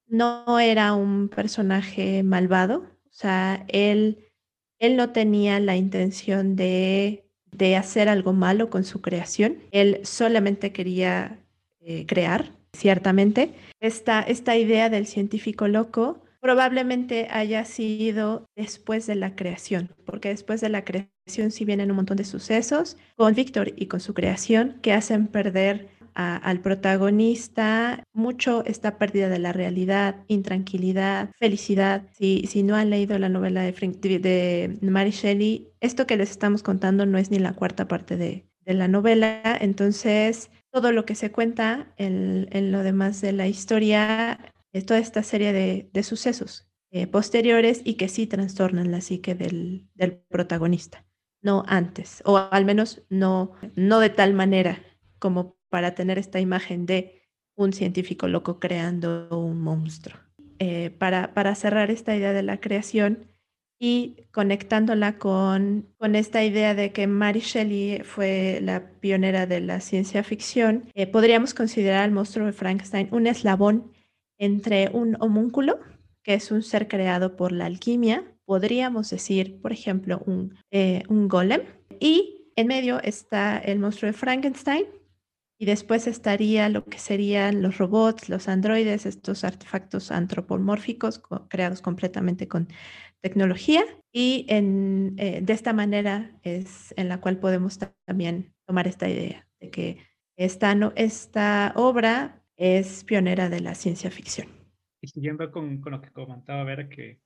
no 0.09 0.61
era 0.61 0.93
un 0.93 1.31
personaje 1.31 2.23
malvado, 2.23 2.81
o 2.81 3.13
sea, 3.13 3.65
él, 3.69 4.19
él 4.79 4.97
no 4.97 5.09
tenía 5.09 5.59
la 5.59 5.77
intención 5.77 6.55
de, 6.55 7.25
hacer 7.79 8.11
algo 8.11 8.35
malo 8.35 8.69
con 8.69 8.85
su 8.85 9.01
creación, 9.01 9.57
él 9.71 10.01
solamente 10.03 10.71
quería 10.71 11.39
eh, 11.81 12.05
crear, 12.05 12.53
ciertamente. 12.75 13.55
Esta, 13.81 14.21
esta 14.21 14.59
idea 14.59 14.91
del 14.91 15.07
científico 15.07 15.67
loco 15.67 16.21
probablemente 16.41 17.29
haya 17.31 17.65
sido 17.65 18.47
después 18.57 19.07
de 19.07 19.15
la 19.15 19.37
creación, 19.37 19.91
porque 20.05 20.29
después 20.29 20.61
de 20.61 20.71
la 20.71 20.85
creación 20.85 21.51
sí 21.51 21.65
vienen 21.65 21.91
un 21.91 21.97
montón 21.97 22.17
de 22.17 22.25
sucesos 22.25 22.97
con 23.17 23.35
Víctor 23.35 23.73
y 23.77 23.87
con 23.87 24.01
su 24.01 24.15
creación 24.15 24.79
que 24.83 24.93
hacen 24.93 25.27
perder 25.27 25.89
al 26.15 26.61
protagonista, 26.61 28.03
mucho 28.13 28.65
está 28.67 28.99
pérdida 28.99 29.29
de 29.29 29.39
la 29.39 29.53
realidad, 29.53 30.17
intranquilidad, 30.29 31.31
felicidad. 31.39 32.03
Si, 32.13 32.63
no 32.63 32.77
han 32.77 32.91
leído 32.91 33.19
la 33.19 33.29
novela 33.29 33.63
de, 33.63 34.79
Mary 34.83 35.11
Shelley, 35.11 35.69
esto 35.81 36.07
que 36.07 36.17
les 36.17 36.31
estamos 36.31 36.63
contando 36.63 37.07
no 37.07 37.17
es 37.17 37.31
ni 37.31 37.39
la 37.39 37.55
cuarta 37.55 37.89
parte 37.89 38.17
de, 38.17 38.45
la 38.67 38.87
novela, 38.87 39.43
entonces 39.61 40.51
todo 40.71 40.93
lo 40.93 41.05
que 41.05 41.17
se 41.17 41.33
cuenta 41.33 41.89
en, 41.97 42.71
lo 42.71 42.85
demás 42.85 43.21
de 43.21 43.33
la 43.33 43.49
historia 43.49 44.39
toda 44.87 45.01
esta 45.01 45.23
serie 45.23 45.53
de, 45.53 46.03
sucesos 46.03 46.69
eh, 46.91 47.07
posteriores 47.07 47.83
y 47.85 47.95
que 47.95 48.09
sí 48.09 48.27
trastornan 48.27 48.91
la 48.91 49.01
psique 49.01 49.35
del, 49.35 49.89
del 49.95 50.19
protagonista, 50.19 51.07
no 51.43 51.65
antes, 51.67 52.23
o 52.25 52.37
al 52.39 52.65
menos 52.65 53.03
no, 53.09 53.53
no 53.75 54.01
de 54.01 54.11
tal 54.11 54.35
manera 54.35 54.83
como 55.19 55.57
para 55.69 55.95
tener 55.95 56.19
esta 56.19 56.41
imagen 56.41 56.87
de 56.87 57.23
un 57.57 57.73
científico 57.73 58.29
loco 58.29 58.59
creando 58.59 59.29
un 59.39 59.61
monstruo. 59.61 60.19
Eh, 60.59 60.91
para, 60.91 61.33
para, 61.33 61.55
cerrar 61.55 61.91
esta 61.91 62.15
idea 62.15 62.35
de 62.35 62.43
la 62.43 62.61
creación 62.61 63.27
y 63.79 64.27
conectándola 64.31 65.17
con, 65.17 65.89
con 65.97 66.15
esta 66.15 66.45
idea 66.45 66.75
de 66.75 66.93
que 66.93 67.07
Mary 67.07 67.41
Shelley 67.41 68.03
fue 68.05 68.61
la 68.63 68.91
pionera 69.01 69.47
de 69.47 69.61
la 69.61 69.81
ciencia 69.81 70.23
ficción, 70.23 70.85
eh, 70.95 71.07
podríamos 71.07 71.55
considerar 71.55 72.03
al 72.03 72.11
monstruo 72.11 72.45
de 72.45 72.53
Frankenstein 72.53 73.09
un 73.11 73.27
eslabón 73.27 73.93
entre 74.41 74.91
un 74.93 75.17
homúnculo, 75.21 75.79
que 76.25 76.35
es 76.35 76.51
un 76.51 76.63
ser 76.63 76.89
creado 76.89 77.37
por 77.37 77.53
la 77.53 77.67
alquimia, 77.67 78.25
podríamos 78.45 79.11
decir, 79.11 79.61
por 79.61 79.73
ejemplo, 79.73 80.21
un, 80.27 80.57
eh, 80.73 81.05
un 81.09 81.29
golem, 81.29 81.63
y 82.01 82.51
en 82.57 82.67
medio 82.67 83.01
está 83.03 83.59
el 83.59 83.79
monstruo 83.79 84.11
de 84.11 84.19
Frankenstein, 84.19 84.87
y 85.61 85.67
después 85.67 86.07
estaría 86.07 86.71
lo 86.71 86.87
que 86.87 86.99
serían 86.99 87.61
los 87.61 87.77
robots, 87.77 88.31
los 88.31 88.49
androides, 88.49 89.05
estos 89.05 89.45
artefactos 89.45 90.11
antropomórficos 90.11 91.21
creados 91.49 91.83
completamente 91.83 92.49
con 92.49 92.69
tecnología. 93.21 93.85
Y 94.11 94.47
en, 94.49 95.17
eh, 95.19 95.41
de 95.43 95.53
esta 95.53 95.75
manera 95.75 96.31
es 96.43 96.95
en 96.97 97.11
la 97.11 97.21
cual 97.21 97.37
podemos 97.37 97.79
también 98.07 98.55
tomar 98.67 98.89
esta 98.89 99.07
idea 99.11 99.47
de 99.61 99.71
que 99.71 99.99
esta, 100.37 100.75
no, 100.75 100.95
esta 100.97 101.75
obra 101.77 102.40
es 102.61 103.05
pionera 103.05 103.49
de 103.49 103.61
la 103.61 103.75
ciencia 103.75 104.11
ficción. 104.11 104.47
Y 105.01 105.09
siguiendo 105.09 105.51
con, 105.51 105.81
con 105.81 105.93
lo 105.93 106.03
que 106.03 106.11
comentaba 106.11 106.63
Vera, 106.63 106.91
que 106.91 107.19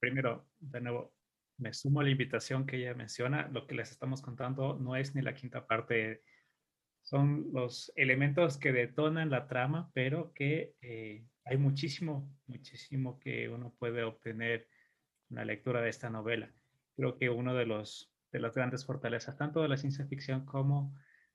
primero, 0.00 0.48
de 0.60 0.80
nuevo, 0.80 1.12
me 1.58 1.74
sumo 1.74 2.00
a 2.00 2.04
la 2.04 2.10
invitación 2.10 2.64
que 2.64 2.78
ella 2.78 2.94
menciona, 2.94 3.48
lo 3.48 3.66
que 3.66 3.74
les 3.74 3.90
estamos 3.90 4.22
contando 4.22 4.78
no 4.78 4.96
es 4.96 5.14
ni 5.14 5.20
la 5.20 5.34
quinta 5.34 5.66
parte 5.66 6.22
son 7.02 7.48
los 7.52 7.92
elementos 7.96 8.56
que 8.56 8.72
detonan 8.72 9.28
la 9.28 9.46
trama, 9.46 9.90
pero 9.92 10.32
que 10.32 10.74
eh, 10.80 11.26
hay 11.44 11.58
muchísimo, 11.58 12.34
muchísimo 12.46 13.18
que 13.18 13.50
uno 13.50 13.74
puede 13.78 14.02
obtener 14.04 14.68
en 15.28 15.36
la 15.36 15.44
lectura 15.44 15.82
de 15.82 15.90
esta 15.90 16.08
novela. 16.08 16.50
Creo 16.96 17.18
que 17.18 17.28
uno 17.28 17.54
de 17.54 17.66
los 17.66 18.10
de 18.32 18.40
las 18.40 18.54
grandes 18.54 18.86
fortalezas, 18.86 19.36
tanto 19.36 19.60
de 19.60 19.68
la 19.68 19.76
ciencia 19.76 20.06
ficción 20.06 20.46
como 20.46 20.94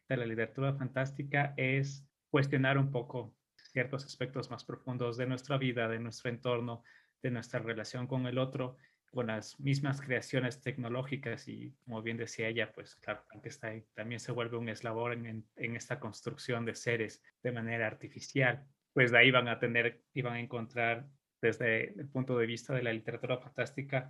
de 0.10 0.18
la 0.18 0.26
literatura 0.26 0.74
fantástica, 0.76 1.54
es 1.58 2.08
cuestionar 2.32 2.80
un 2.80 2.92
poco 2.92 3.36
ciertos 3.74 4.06
aspectos 4.06 4.50
más 4.50 4.64
profundos 4.64 5.18
de 5.18 5.26
nuestra 5.26 5.58
vida, 5.58 5.88
de 5.88 6.00
nuestro 6.00 6.30
entorno, 6.30 6.84
de 7.22 7.32
nuestra 7.32 7.60
relación 7.60 8.08
con 8.08 8.28
el 8.28 8.38
otro, 8.38 8.78
con 9.12 9.28
las 9.28 9.60
mismas 9.60 10.02
creaciones 10.02 10.62
tecnológicas 10.62 11.48
y 11.48 11.76
como 11.84 12.02
bien 12.02 12.18
decía 12.18 12.48
ella, 12.48 12.72
pues 12.72 12.96
claro, 12.96 13.24
Frankenstein 13.28 13.86
también 13.94 14.20
se 14.20 14.32
vuelve 14.32 14.58
un 14.58 14.70
eslabón 14.70 15.26
en, 15.26 15.46
en, 15.56 15.76
esta 15.76 16.00
construcción 16.00 16.66
de 16.66 16.76
seres 16.76 17.22
de 17.44 17.52
manera 17.52 17.86
artificial, 17.88 18.66
pues 18.94 19.12
de 19.12 19.20
ahí 19.20 19.32
van 19.32 19.48
a 19.48 19.60
tener 19.60 20.02
y 20.14 20.22
van 20.22 20.34
a 20.34 20.40
encontrar 20.40 21.08
desde 21.42 21.94
el 22.00 22.08
punto 22.08 22.38
de 22.38 22.46
vista 22.46 22.74
de 22.74 22.84
la 22.84 22.94
literatura 22.94 23.38
fantástica 23.38 24.10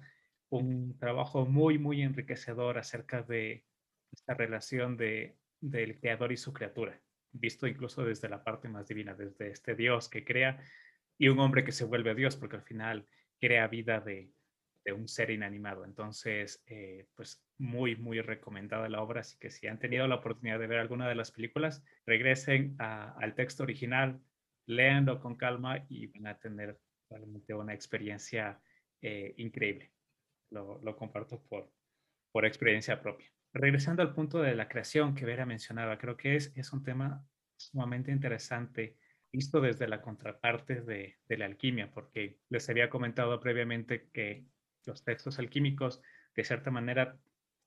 un 0.49 0.97
trabajo 0.99 1.45
muy, 1.45 1.79
muy 1.79 2.01
enriquecedor 2.01 2.77
acerca 2.77 3.23
de 3.23 3.65
esta 4.11 4.35
relación 4.35 4.95
de, 4.95 5.35
del 5.59 5.99
creador 5.99 6.31
y 6.31 6.37
su 6.37 6.53
criatura, 6.53 7.01
visto 7.33 7.67
incluso 7.67 8.03
desde 8.05 8.29
la 8.29 8.43
parte 8.43 8.69
más 8.69 8.87
divina, 8.87 9.13
desde 9.13 9.49
este 9.49 9.75
Dios 9.75 10.07
que 10.07 10.23
crea 10.23 10.63
y 11.17 11.27
un 11.27 11.39
hombre 11.39 11.63
que 11.63 11.71
se 11.71 11.85
vuelve 11.85 12.15
Dios, 12.15 12.35
porque 12.35 12.55
al 12.55 12.63
final 12.63 13.05
crea 13.39 13.67
vida 13.67 13.99
de, 13.99 14.31
de 14.85 14.93
un 14.93 15.07
ser 15.07 15.31
inanimado. 15.31 15.85
Entonces, 15.85 16.63
eh, 16.67 17.07
pues 17.15 17.43
muy, 17.57 17.95
muy 17.95 18.21
recomendada 18.21 18.89
la 18.89 19.01
obra. 19.01 19.21
Así 19.21 19.37
que 19.37 19.49
si 19.49 19.67
han 19.67 19.79
tenido 19.79 20.07
la 20.07 20.15
oportunidad 20.15 20.59
de 20.59 20.67
ver 20.67 20.79
alguna 20.79 21.07
de 21.07 21.15
las 21.15 21.31
películas, 21.31 21.83
regresen 22.05 22.75
al 22.79 23.35
texto 23.35 23.63
original, 23.63 24.21
léanlo 24.65 25.19
con 25.19 25.35
calma 25.35 25.85
y 25.89 26.07
van 26.07 26.27
a 26.27 26.39
tener 26.39 26.79
realmente 27.09 27.53
una 27.53 27.73
experiencia 27.73 28.61
eh, 29.01 29.33
increíble. 29.37 29.91
Lo, 30.49 30.95
comparto 30.95 31.41
por, 31.43 31.71
por 32.31 32.45
experiencia 32.45 33.01
propia. 33.01 33.27
Regresando 33.53 34.01
al 34.01 34.13
punto 34.13 34.41
de 34.41 34.55
la 34.55 34.67
creación 34.67 35.13
que 35.13 35.25
Vera 35.25 35.45
mencionaba, 35.45 35.97
creo 35.97 36.17
que 36.17 36.35
es, 36.35 36.73
un 36.73 36.83
tema 36.83 37.25
sumamente 37.55 38.11
interesante 38.11 38.97
visto 39.31 39.61
desde 39.61 39.87
la 39.87 40.01
contraparte 40.01 40.81
de, 40.81 41.17
la 41.29 41.45
alquimia, 41.45 41.91
porque 41.91 42.39
les 42.49 42.69
había 42.69 42.89
comentado 42.89 43.39
previamente 43.39 44.09
que 44.11 44.45
los 44.85 45.03
textos 45.03 45.39
alquímicos 45.39 46.01
de 46.35 46.43
cierta 46.43 46.71
manera 46.71 47.17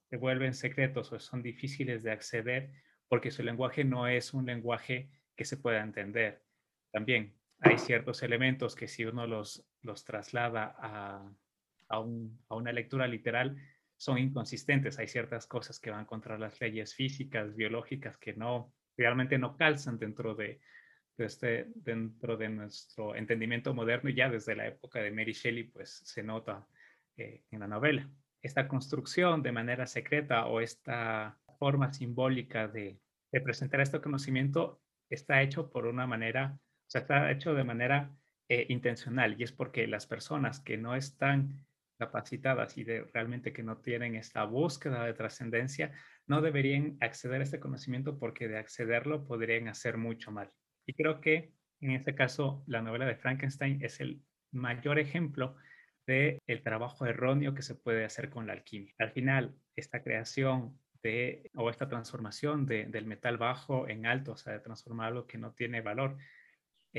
se 0.09 0.17
vuelven 0.17 0.53
secretos 0.53 1.11
o 1.11 1.19
son 1.19 1.41
difíciles 1.41 2.03
de 2.03 2.11
acceder 2.11 2.71
porque 3.09 3.31
su 3.31 3.43
lenguaje 3.43 3.83
no 3.83 4.07
es 4.07 4.33
un 4.33 4.45
lenguaje 4.45 5.09
que 5.35 5.45
se 5.45 5.57
pueda 5.57 5.81
entender. 5.81 6.43
También 6.91 7.33
hay 7.59 7.77
ciertos 7.77 8.23
elementos 8.23 8.75
que 8.75 8.87
si 8.87 9.05
uno 9.05 9.27
los, 9.27 9.65
traslada 10.05 10.75
a 10.77 11.99
una 12.49 12.71
lectura 12.71 13.07
literal, 13.07 13.57
son 13.97 14.17
inconsistentes. 14.17 14.99
Hay 14.99 15.07
ciertas 15.07 15.47
cosas 15.47 15.79
que 15.79 15.91
van 15.91 16.05
contra 16.05 16.37
las 16.37 16.59
leyes 16.61 16.93
físicas, 16.93 17.55
biológicas, 17.55 18.17
que 18.17 18.33
no 18.33 18.73
realmente 18.95 19.37
no 19.37 19.57
calzan 19.57 19.97
dentro 19.97 20.35
de, 20.35 20.59
este, 21.17 21.67
dentro 21.75 22.37
de 22.37 22.49
nuestro 22.49 23.15
entendimiento 23.15 23.73
moderno 23.73 24.09
y 24.09 24.15
ya 24.15 24.29
desde 24.29 24.55
la 24.55 24.67
época 24.67 25.01
de 25.01 25.11
Mary 25.11 25.33
Shelley, 25.33 25.65
pues 25.65 26.01
se 26.05 26.23
nota 26.23 26.67
eh, 27.17 27.43
en 27.51 27.59
la 27.59 27.67
novela. 27.67 28.09
Esta 28.41 28.67
construcción 28.67 29.41
de 29.41 29.51
manera 29.51 29.87
secreta 29.87 30.45
o 30.45 30.61
esta 30.61 31.37
forma 31.59 31.91
simbólica 31.91 32.67
de, 32.67 32.99
de 33.31 33.41
presentar 33.41 33.81
este 33.81 33.99
conocimiento 33.99 34.81
está 35.09 35.41
hecho 35.41 35.69
por 35.69 35.87
una 35.87 36.05
manera, 36.05 36.53
o 36.55 36.89
sea, 36.89 37.01
está 37.01 37.31
hecho 37.31 37.53
de 37.53 37.63
manera 37.63 38.11
eh, 38.49 38.65
intencional 38.69 39.35
y 39.39 39.43
es 39.43 39.51
porque 39.51 39.87
las 39.87 40.05
personas 40.05 40.59
que 40.59 40.77
no 40.77 40.95
están 40.95 41.66
capacitadas 41.97 42.77
y 42.77 42.83
de 42.83 43.03
realmente 43.13 43.53
que 43.53 43.63
no 43.63 43.77
tienen 43.77 44.15
esta 44.15 44.43
búsqueda 44.45 45.03
de 45.03 45.13
trascendencia, 45.13 45.91
no 46.25 46.41
deberían 46.41 46.97
acceder 47.01 47.41
a 47.41 47.43
este 47.43 47.59
conocimiento 47.59 48.17
porque 48.17 48.47
de 48.47 48.57
accederlo 48.57 49.25
podrían 49.25 49.67
hacer 49.67 49.97
mucho 49.97 50.31
mal. 50.31 50.51
Y 50.85 50.93
creo 50.93 51.21
que 51.21 51.53
en 51.81 51.91
este 51.91 52.15
caso 52.15 52.63
la 52.67 52.81
novela 52.81 53.05
de 53.05 53.15
Frankenstein 53.15 53.83
es 53.83 53.99
el 53.99 54.21
mayor 54.51 54.99
ejemplo 54.99 55.55
de 56.05 56.41
el 56.47 56.63
trabajo 56.63 57.05
erróneo 57.05 57.53
que 57.53 57.61
se 57.61 57.75
puede 57.75 58.05
hacer 58.05 58.29
con 58.29 58.47
la 58.47 58.53
alquimia. 58.53 58.93
Al 58.97 59.11
final, 59.11 59.55
esta 59.75 60.01
creación 60.01 60.79
de, 61.03 61.51
o 61.55 61.69
esta 61.69 61.89
transformación 61.89 62.65
de, 62.65 62.85
del 62.85 63.05
metal 63.05 63.37
bajo 63.37 63.87
en 63.87 64.05
alto, 64.05 64.33
o 64.33 64.37
sea, 64.37 64.53
de 64.53 64.59
transformar 64.59 65.09
algo 65.09 65.27
que 65.27 65.37
no 65.37 65.51
tiene 65.53 65.81
valor, 65.81 66.17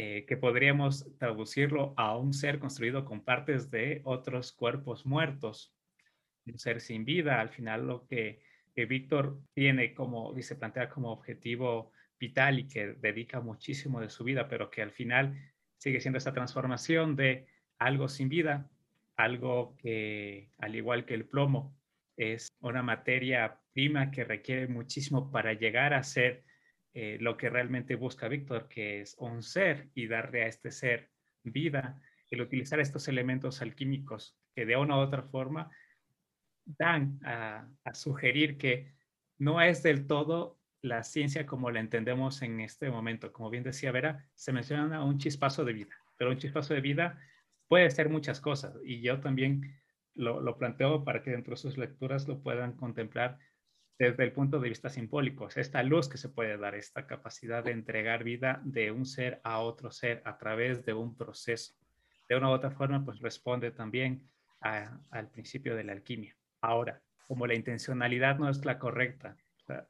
eh, 0.00 0.24
que 0.28 0.36
podríamos 0.36 1.12
traducirlo 1.18 1.92
a 1.96 2.16
un 2.16 2.32
ser 2.32 2.60
construido 2.60 3.04
con 3.04 3.24
partes 3.24 3.68
de 3.68 4.00
otros 4.04 4.52
cuerpos 4.52 5.04
muertos, 5.04 5.74
un 6.46 6.56
ser 6.56 6.80
sin 6.80 7.04
vida. 7.04 7.40
Al 7.40 7.48
final 7.48 7.88
lo 7.88 8.06
que, 8.06 8.40
que 8.76 8.86
Víctor 8.86 9.40
tiene 9.54 9.94
como, 9.94 10.40
se 10.40 10.54
plantea 10.54 10.88
como 10.88 11.10
objetivo 11.10 11.90
vital 12.16 12.60
y 12.60 12.68
que 12.68 12.92
dedica 12.92 13.40
muchísimo 13.40 14.00
de 14.00 14.08
su 14.08 14.22
vida, 14.22 14.46
pero 14.46 14.70
que 14.70 14.82
al 14.82 14.92
final 14.92 15.36
sigue 15.78 16.00
siendo 16.00 16.18
esa 16.18 16.32
transformación 16.32 17.16
de 17.16 17.48
algo 17.80 18.08
sin 18.08 18.28
vida, 18.28 18.70
algo 19.16 19.76
que, 19.78 20.52
al 20.58 20.76
igual 20.76 21.06
que 21.06 21.14
el 21.14 21.24
plomo, 21.24 21.76
es 22.16 22.46
una 22.60 22.84
materia 22.84 23.58
prima 23.72 24.12
que 24.12 24.22
requiere 24.22 24.68
muchísimo 24.68 25.32
para 25.32 25.54
llegar 25.54 25.92
a 25.92 26.04
ser 26.04 26.44
eh, 27.00 27.16
lo 27.20 27.36
que 27.36 27.48
realmente 27.48 27.94
busca 27.94 28.26
Víctor, 28.26 28.66
que 28.66 29.02
es 29.02 29.14
un 29.20 29.44
ser 29.44 29.88
y 29.94 30.08
darle 30.08 30.42
a 30.42 30.48
este 30.48 30.72
ser 30.72 31.12
vida, 31.44 32.02
el 32.28 32.40
utilizar 32.40 32.80
estos 32.80 33.06
elementos 33.06 33.62
alquímicos 33.62 34.36
que 34.52 34.66
de 34.66 34.76
una 34.76 34.96
u 34.96 34.98
otra 34.98 35.22
forma 35.22 35.70
dan 36.64 37.20
a, 37.24 37.68
sugerir 37.92 38.58
que 38.58 38.96
no 39.38 39.62
es 39.62 39.84
del 39.84 40.08
todo 40.08 40.58
la 40.82 41.04
ciencia 41.04 41.46
como 41.46 41.70
la 41.70 41.78
entendemos 41.78 42.42
en 42.42 42.58
este 42.58 42.90
momento. 42.90 43.32
Como 43.32 43.48
bien 43.48 43.62
decía 43.62 43.92
Vera, 43.92 44.28
se 44.34 44.52
menciona 44.52 45.04
un 45.04 45.18
chispazo 45.18 45.64
de 45.64 45.74
vida, 45.74 45.94
pero 46.16 46.32
un 46.32 46.38
chispazo 46.38 46.74
de 46.74 46.80
vida 46.80 47.16
puede 47.68 47.88
ser 47.92 48.08
muchas 48.08 48.40
cosas 48.40 48.74
y 48.84 49.02
yo 49.02 49.20
también 49.20 49.72
lo, 50.14 50.40
lo 50.40 50.58
planteo 50.58 51.04
para 51.04 51.22
que 51.22 51.30
dentro 51.30 51.52
de 51.52 51.58
sus 51.58 51.78
lecturas 51.78 52.26
lo 52.26 52.42
puedan 52.42 52.72
contemplar 52.72 53.38
desde 53.98 54.22
el 54.22 54.32
punto 54.32 54.60
de 54.60 54.68
vista 54.68 54.88
simbólico, 54.88 55.48
esta 55.54 55.82
luz 55.82 56.08
que 56.08 56.18
se 56.18 56.28
puede 56.28 56.56
dar, 56.56 56.74
esta 56.74 57.06
capacidad 57.06 57.64
de 57.64 57.72
entregar 57.72 58.22
vida 58.22 58.60
de 58.64 58.92
un 58.92 59.04
ser 59.04 59.40
a 59.42 59.58
otro 59.58 59.90
ser 59.90 60.22
a 60.24 60.38
través 60.38 60.84
de 60.84 60.94
un 60.94 61.16
proceso. 61.16 61.74
De 62.28 62.36
una 62.36 62.48
u 62.48 62.52
otra 62.52 62.70
forma, 62.70 63.04
pues 63.04 63.18
responde 63.20 63.72
también 63.72 64.28
al 64.60 65.28
principio 65.30 65.74
de 65.74 65.84
la 65.84 65.92
alquimia. 65.92 66.36
Ahora, 66.60 67.02
como 67.26 67.46
la 67.46 67.54
intencionalidad 67.54 68.38
no 68.38 68.48
es 68.48 68.64
la 68.64 68.78
correcta, 68.78 69.36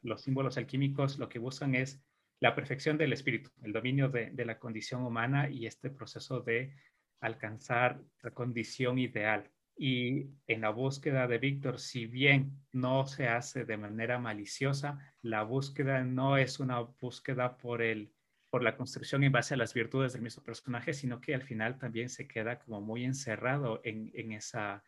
los 0.03 0.23
símbolos 0.23 0.57
alquímicos 0.57 1.19
lo 1.19 1.29
que 1.29 1.39
buscan 1.39 1.75
es 1.75 2.03
la 2.41 2.55
perfección 2.55 2.99
del 2.99 3.13
espíritu, 3.13 3.51
el 3.63 3.73
dominio 3.73 4.09
de, 4.09 4.33
la 4.45 4.59
condición 4.59 5.03
humana 5.03 5.51
y 5.51 5.67
este 5.67 5.91
proceso 5.91 6.41
de 6.41 6.75
alcanzar 7.21 8.01
la 8.23 8.31
condición 8.31 8.99
ideal. 8.99 9.51
Y 9.81 10.31
en 10.49 10.63
la 10.63 10.71
búsqueda 10.71 11.29
de 11.29 11.39
Víctor, 11.39 11.79
si 11.79 12.07
bien 12.07 12.59
no 12.73 13.07
se 13.07 13.29
hace 13.29 13.65
de 13.65 13.77
manera 13.77 14.19
maliciosa, 14.19 14.99
la 15.23 15.45
búsqueda 15.45 16.03
no 16.03 16.37
es 16.37 16.59
una 16.59 16.81
búsqueda 16.81 17.57
por, 17.57 17.81
el, 17.81 18.13
por 18.51 18.65
la 18.65 18.77
construcción 18.77 19.23
en 19.23 19.31
base 19.31 19.55
a 19.55 19.57
las 19.57 19.75
virtudes 19.75 20.13
del 20.13 20.23
mismo 20.23 20.43
personaje, 20.43 20.93
sino 20.93 21.21
que 21.21 21.33
al 21.33 21.43
final 21.43 21.79
también 21.79 22.09
se 22.09 22.27
queda 22.27 22.59
como 22.59 22.81
muy 22.81 23.05
encerrado 23.05 23.81
en, 23.85 24.11
en 24.15 24.33
esa, 24.33 24.83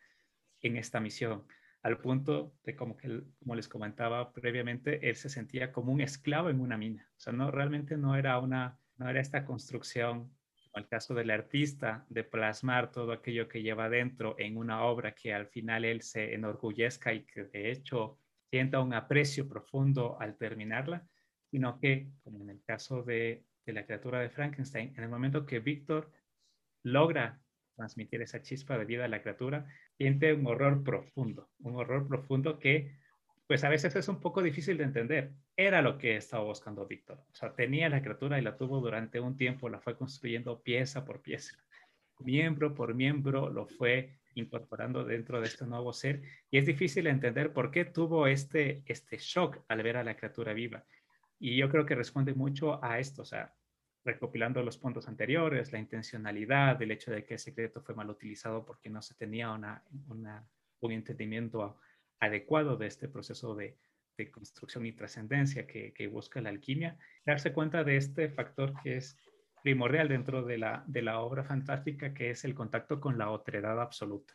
en 0.59 0.75
esta 0.75 0.99
misión, 0.99 1.45
al 1.83 1.97
punto 1.97 2.53
de 2.63 2.75
como 2.75 2.97
que, 2.97 3.23
como 3.39 3.55
les 3.55 3.69
comentaba 3.69 4.33
previamente, 4.33 5.09
él 5.09 5.15
se 5.15 5.29
sentía 5.29 5.71
como 5.71 5.93
un 5.93 6.01
esclavo 6.01 6.49
en 6.49 6.59
una 6.59 6.77
mina. 6.77 7.09
O 7.17 7.19
sea, 7.19 7.31
no, 7.31 7.49
realmente 7.49 7.95
no 7.95 8.17
era 8.17 8.37
una, 8.39 8.77
no 8.97 9.09
era 9.09 9.21
esta 9.21 9.45
construcción 9.45 10.31
el 10.79 10.87
caso 10.87 11.13
del 11.13 11.31
artista, 11.31 12.05
de 12.09 12.23
plasmar 12.23 12.91
todo 12.91 13.11
aquello 13.11 13.47
que 13.47 13.61
lleva 13.61 13.89
dentro 13.89 14.35
en 14.37 14.57
una 14.57 14.83
obra 14.83 15.13
que 15.13 15.33
al 15.33 15.47
final 15.47 15.83
él 15.83 16.01
se 16.01 16.33
enorgullezca 16.33 17.13
y 17.13 17.25
que 17.25 17.43
de 17.45 17.71
hecho 17.71 18.17
sienta 18.49 18.79
un 18.79 18.93
aprecio 18.93 19.47
profundo 19.47 20.17
al 20.19 20.37
terminarla, 20.37 21.07
sino 21.49 21.79
que, 21.79 22.09
como 22.23 22.41
en 22.41 22.49
el 22.49 22.63
caso 22.63 23.03
de, 23.03 23.43
de 23.65 23.73
la 23.73 23.85
criatura 23.85 24.19
de 24.19 24.29
Frankenstein, 24.29 24.93
en 24.95 25.03
el 25.03 25.09
momento 25.09 25.45
que 25.45 25.59
Víctor 25.59 26.11
logra 26.83 27.41
transmitir 27.75 28.21
esa 28.21 28.41
chispa 28.41 28.77
de 28.77 28.85
vida 28.85 29.05
a 29.05 29.09
la 29.09 29.21
criatura, 29.21 29.67
siente 29.97 30.33
un 30.33 30.47
horror 30.47 30.83
profundo, 30.83 31.49
un 31.59 31.75
horror 31.75 32.07
profundo 32.07 32.59
que 32.59 32.95
pues 33.47 33.65
a 33.65 33.69
veces 33.69 33.95
es 33.97 34.07
un 34.07 34.21
poco 34.21 34.41
difícil 34.41 34.77
de 34.77 34.85
entender. 34.85 35.33
Era 35.63 35.83
lo 35.83 35.99
que 35.99 36.15
estaba 36.15 36.43
buscando 36.43 36.87
Víctor. 36.87 37.19
O 37.31 37.35
sea, 37.35 37.53
tenía 37.53 37.87
la 37.87 38.01
criatura 38.01 38.39
y 38.39 38.41
la 38.41 38.57
tuvo 38.57 38.79
durante 38.79 39.19
un 39.19 39.37
tiempo, 39.37 39.69
la 39.69 39.79
fue 39.79 39.95
construyendo 39.95 40.59
pieza 40.59 41.05
por 41.05 41.21
pieza. 41.21 41.55
Miembro 42.17 42.73
por 42.73 42.95
miembro 42.95 43.47
lo 43.47 43.67
fue 43.67 44.17
incorporando 44.33 45.03
dentro 45.03 45.39
de 45.39 45.45
este 45.45 45.67
nuevo 45.67 45.93
ser 45.93 46.23
y 46.49 46.57
es 46.57 46.65
difícil 46.65 47.05
entender 47.05 47.53
por 47.53 47.69
qué 47.69 47.85
tuvo 47.85 48.25
este, 48.25 48.81
este 48.87 49.19
shock 49.19 49.59
al 49.67 49.83
ver 49.83 49.97
a 49.97 50.03
la 50.03 50.17
criatura 50.17 50.53
viva. 50.53 50.83
Y 51.37 51.55
yo 51.57 51.69
creo 51.69 51.85
que 51.85 51.93
responde 51.93 52.33
mucho 52.33 52.83
a 52.83 52.97
esto, 52.97 53.21
o 53.21 53.25
sea, 53.25 53.53
recopilando 54.03 54.63
los 54.63 54.79
puntos 54.79 55.07
anteriores, 55.07 55.71
la 55.71 55.77
intencionalidad, 55.77 56.81
el 56.81 56.89
hecho 56.89 57.11
de 57.11 57.23
que 57.23 57.35
el 57.35 57.39
secreto 57.39 57.83
fue 57.83 57.93
mal 57.93 58.09
utilizado 58.09 58.65
porque 58.65 58.89
no 58.89 59.03
se 59.03 59.13
tenía 59.13 59.51
una, 59.51 59.83
un 60.09 60.91
entendimiento 60.91 61.77
adecuado 62.19 62.77
de 62.77 62.87
este 62.87 63.07
proceso 63.07 63.53
de, 63.53 63.77
construcción 64.29 64.85
y 64.85 64.91
trascendencia 64.91 65.65
que, 65.65 66.07
busca 66.11 66.41
la 66.41 66.49
alquimia, 66.49 66.97
darse 67.25 67.53
cuenta 67.53 67.83
de 67.83 67.97
este 67.97 68.29
factor 68.29 68.73
que 68.83 68.97
es 68.97 69.17
primordial 69.63 70.09
dentro 70.09 70.43
de 70.43 70.57
la, 70.57 70.83
de 70.87 71.01
la 71.01 71.19
obra 71.19 71.43
fantástica, 71.43 72.13
que 72.13 72.31
es 72.31 72.43
el 72.43 72.53
contacto 72.53 72.99
con 72.99 73.17
la 73.17 73.29
otredad 73.29 73.81
absoluta. 73.81 74.33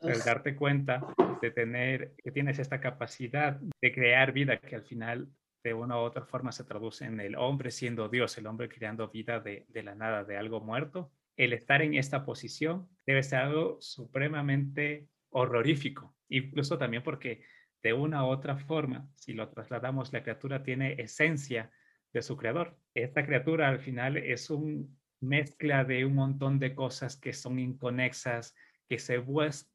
El 0.00 0.20
darte 0.20 0.56
cuenta 0.56 1.00
de 1.40 1.50
tener, 1.50 2.14
que 2.22 2.32
tienes 2.32 2.58
esta 2.58 2.80
capacidad 2.80 3.58
de 3.80 3.92
crear 3.92 4.32
vida 4.32 4.58
que 4.58 4.74
al 4.74 4.82
final 4.82 5.28
de 5.62 5.74
una 5.74 5.96
u 5.96 6.00
otra 6.00 6.24
forma 6.26 6.52
se 6.52 6.64
traduce 6.64 7.04
en 7.04 7.20
el 7.20 7.36
hombre 7.36 7.70
siendo 7.70 8.08
Dios, 8.08 8.36
el 8.36 8.46
hombre 8.46 8.68
creando 8.68 9.08
vida 9.08 9.40
de, 9.40 9.64
de 9.68 9.82
la 9.82 9.94
nada, 9.94 10.24
de 10.24 10.36
algo 10.36 10.60
muerto. 10.60 11.12
El 11.36 11.52
estar 11.52 11.82
en 11.82 11.94
esta 11.94 12.24
posición 12.24 12.88
debe 13.06 13.22
ser 13.22 13.40
algo 13.40 13.78
supremamente 13.80 15.06
horrorífico, 15.30 16.14
incluso 16.28 16.78
también 16.78 17.02
porque 17.02 17.42
de 17.82 17.92
una 17.92 18.24
u 18.24 18.28
otra 18.28 18.56
forma, 18.56 19.08
si 19.16 19.32
lo 19.32 19.48
trasladamos, 19.48 20.12
la 20.12 20.22
criatura 20.22 20.62
tiene 20.62 20.94
esencia 20.98 21.70
de 22.12 22.22
su 22.22 22.36
creador. 22.36 22.76
Esta 22.94 23.24
criatura 23.24 23.68
al 23.68 23.80
final 23.80 24.16
es 24.16 24.50
una 24.50 24.86
mezcla 25.20 25.84
de 25.84 26.04
un 26.04 26.14
montón 26.14 26.58
de 26.58 26.74
cosas 26.74 27.16
que 27.16 27.32
son 27.32 27.58
inconexas, 27.58 28.54
que 28.88 28.98
se, 28.98 29.22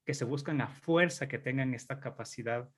que 0.05 0.13
se 0.13 0.25
buscan 0.25 0.61
a 0.61 0.67
fuerza 0.67 1.27
que 1.27 1.39
tengan 1.39 1.73
esta 1.73 1.99
capacidad 1.99 2.69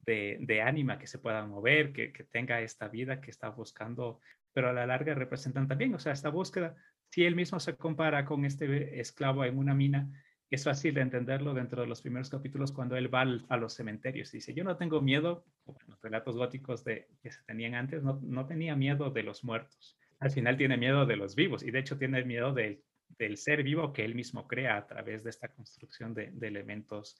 de, 0.00 0.38
de 0.40 0.62
ánima, 0.62 0.98
que 0.98 1.06
se 1.06 1.18
puedan 1.18 1.48
mover, 1.48 1.92
que, 1.92 2.12
que 2.12 2.24
tenga 2.24 2.60
esta 2.60 2.88
vida 2.88 3.20
que 3.20 3.30
está 3.30 3.48
buscando, 3.48 4.20
pero 4.52 4.68
a 4.68 4.72
la 4.72 4.86
larga 4.86 5.14
representan 5.14 5.66
también, 5.66 5.94
o 5.94 5.98
sea, 5.98 6.12
esta 6.12 6.28
búsqueda, 6.28 6.76
si 7.10 7.24
él 7.24 7.34
mismo 7.34 7.58
se 7.60 7.76
compara 7.76 8.24
con 8.24 8.44
este 8.44 9.00
esclavo 9.00 9.44
en 9.44 9.58
una 9.58 9.74
mina, 9.74 10.08
es 10.50 10.64
fácil 10.64 10.94
de 10.94 11.00
entenderlo 11.00 11.54
dentro 11.54 11.82
de 11.82 11.88
los 11.88 12.00
primeros 12.00 12.30
capítulos 12.30 12.70
cuando 12.70 12.96
él 12.96 13.12
va 13.12 13.22
a 13.22 13.56
los 13.56 13.74
cementerios. 13.74 14.30
Dice, 14.30 14.54
yo 14.54 14.62
no 14.62 14.76
tengo 14.76 15.00
miedo, 15.00 15.44
los 15.86 16.00
relatos 16.00 16.36
góticos 16.36 16.84
de, 16.84 17.08
que 17.22 17.32
se 17.32 17.42
tenían 17.44 17.74
antes, 17.74 18.02
no, 18.02 18.20
no, 18.22 18.46
tenía 18.46 18.76
miedo 18.76 19.10
de 19.10 19.24
los 19.24 19.42
muertos. 19.42 19.98
Al 20.20 20.30
final 20.30 20.56
tiene 20.56 20.76
miedo 20.76 21.04
de 21.04 21.16
los 21.16 21.34
vivos 21.34 21.62
y 21.62 21.70
de 21.70 21.80
hecho 21.80 21.98
tiene 21.98 22.24
miedo 22.24 22.52
del, 22.52 22.82
del 23.18 23.36
ser 23.36 23.62
vivo 23.64 23.92
que 23.92 24.04
él 24.04 24.14
mismo 24.14 24.46
crea 24.46 24.76
a 24.76 24.86
través 24.86 25.24
de 25.24 25.30
esta 25.30 25.48
construcción 25.48 26.14
de, 26.14 26.30
de 26.32 26.46
elementos 26.46 27.18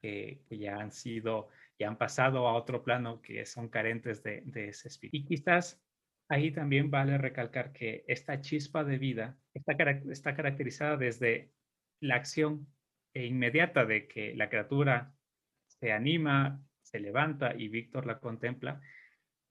que, 0.00 0.42
que, 0.48 0.58
ya 0.58 0.76
han 0.78 0.92
sido, 0.92 1.48
ya 1.78 1.88
han 1.88 1.98
pasado 1.98 2.48
a 2.48 2.54
otro 2.54 2.82
plano 2.82 3.20
que 3.20 3.44
son 3.44 3.68
carentes 3.68 4.22
de, 4.22 4.42
de 4.46 4.68
ese 4.68 4.88
espíritu. 4.88 5.18
Y 5.18 5.24
quizás 5.24 5.80
ahí 6.28 6.50
también 6.50 6.90
vale 6.90 7.18
recalcar 7.18 7.72
que 7.72 8.02
esta 8.08 8.40
chispa 8.40 8.82
de 8.82 8.96
vida 8.96 9.38
está, 9.52 9.74
está 10.10 10.34
caracterizada 10.34 10.96
desde 10.96 11.52
la 12.02 12.16
acción 12.16 12.66
inmediata 13.14 13.84
de 13.84 14.08
que 14.08 14.34
la 14.34 14.48
criatura 14.48 15.14
se 15.66 15.92
anima, 15.92 16.62
se 16.82 16.98
levanta 16.98 17.54
y 17.56 17.68
Víctor 17.68 18.06
la 18.06 18.18
contempla, 18.18 18.80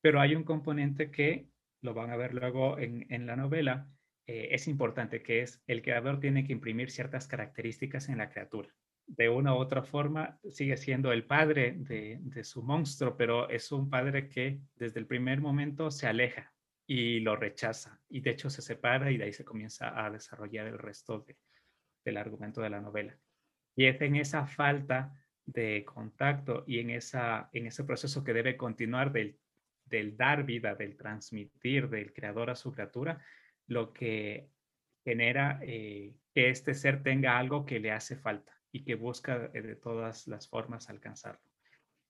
pero 0.02 0.20
hay 0.20 0.36
un 0.36 0.44
componente 0.44 1.12
que 1.12 1.48
lo 1.82 1.94
van 1.94 2.12
a 2.12 2.18
ver 2.18 2.34
luego 2.34 2.78
en, 2.78 3.26
la 3.26 3.36
novela, 3.36 3.88
eh, 4.28 4.50
es 4.52 4.68
importante, 4.68 5.24
que 5.24 5.42
es 5.42 5.64
el 5.66 5.82
creador 5.82 6.20
tiene 6.20 6.44
que 6.46 6.54
imprimir 6.54 6.92
ciertas 6.92 7.28
características 7.28 8.10
en 8.10 8.18
la 8.18 8.30
criatura. 8.30 8.70
De 9.08 9.30
una 9.30 9.56
u 9.56 9.58
otra 9.58 9.84
forma, 9.84 10.40
sigue 10.50 10.78
siendo 10.78 11.12
el 11.12 11.26
padre 11.26 11.76
de, 11.78 12.20
de 12.22 12.44
su 12.44 12.62
monstruo, 12.62 13.18
pero 13.18 13.50
es 13.50 13.72
un 13.72 13.90
padre 13.90 14.30
que 14.30 14.60
desde 14.76 15.00
el 15.00 15.08
primer 15.08 15.42
momento 15.42 15.90
se 15.90 16.08
aleja 16.08 16.54
y 16.86 17.22
lo 17.22 17.36
rechaza, 17.36 18.00
y 18.10 18.22
de 18.22 18.32
hecho 18.32 18.50
se 18.50 18.62
separa 18.62 19.12
y 19.12 19.18
de 19.18 19.26
ahí 19.26 19.34
se 19.34 19.46
comienza 19.46 20.06
a 20.06 20.10
desarrollar 20.10 20.68
el 20.68 20.78
resto 20.78 21.20
de, 21.20 21.38
del 22.04 22.18
argumento 22.18 22.62
de 22.62 22.70
la 22.70 22.82
novela. 22.82 23.18
Y 23.76 23.86
es 23.86 24.02
en 24.02 24.16
esa 24.16 24.46
falta 24.46 25.16
de 25.46 25.84
contacto 25.86 26.64
y 26.68 26.80
en, 26.80 26.92
esa, 26.92 27.50
en 27.54 27.68
ese 27.68 27.84
proceso 27.84 28.24
que 28.24 28.34
debe 28.34 28.58
continuar 28.58 29.12
del, 29.12 29.38
del 29.86 30.18
dar 30.18 30.44
vida, 30.44 30.76
del 30.76 30.98
transmitir 30.98 31.90
del 31.90 32.14
creador 32.14 32.50
a 32.50 32.56
su 32.56 32.72
criatura, 32.72 33.24
lo 33.68 33.94
que 33.94 34.50
genera 35.04 35.60
eh, 35.64 36.16
que 36.34 36.50
este 36.50 36.74
ser 36.74 37.04
tenga 37.04 37.38
algo 37.38 37.66
que 37.66 37.80
le 37.80 37.92
hace 37.92 38.16
falta 38.16 38.54
y 38.72 38.84
que 38.84 38.96
busca 38.96 39.50
eh, 39.54 39.62
de 39.62 39.76
todas 39.76 40.28
las 40.28 40.48
formas 40.48 40.90
alcanzarlo. 40.90 41.42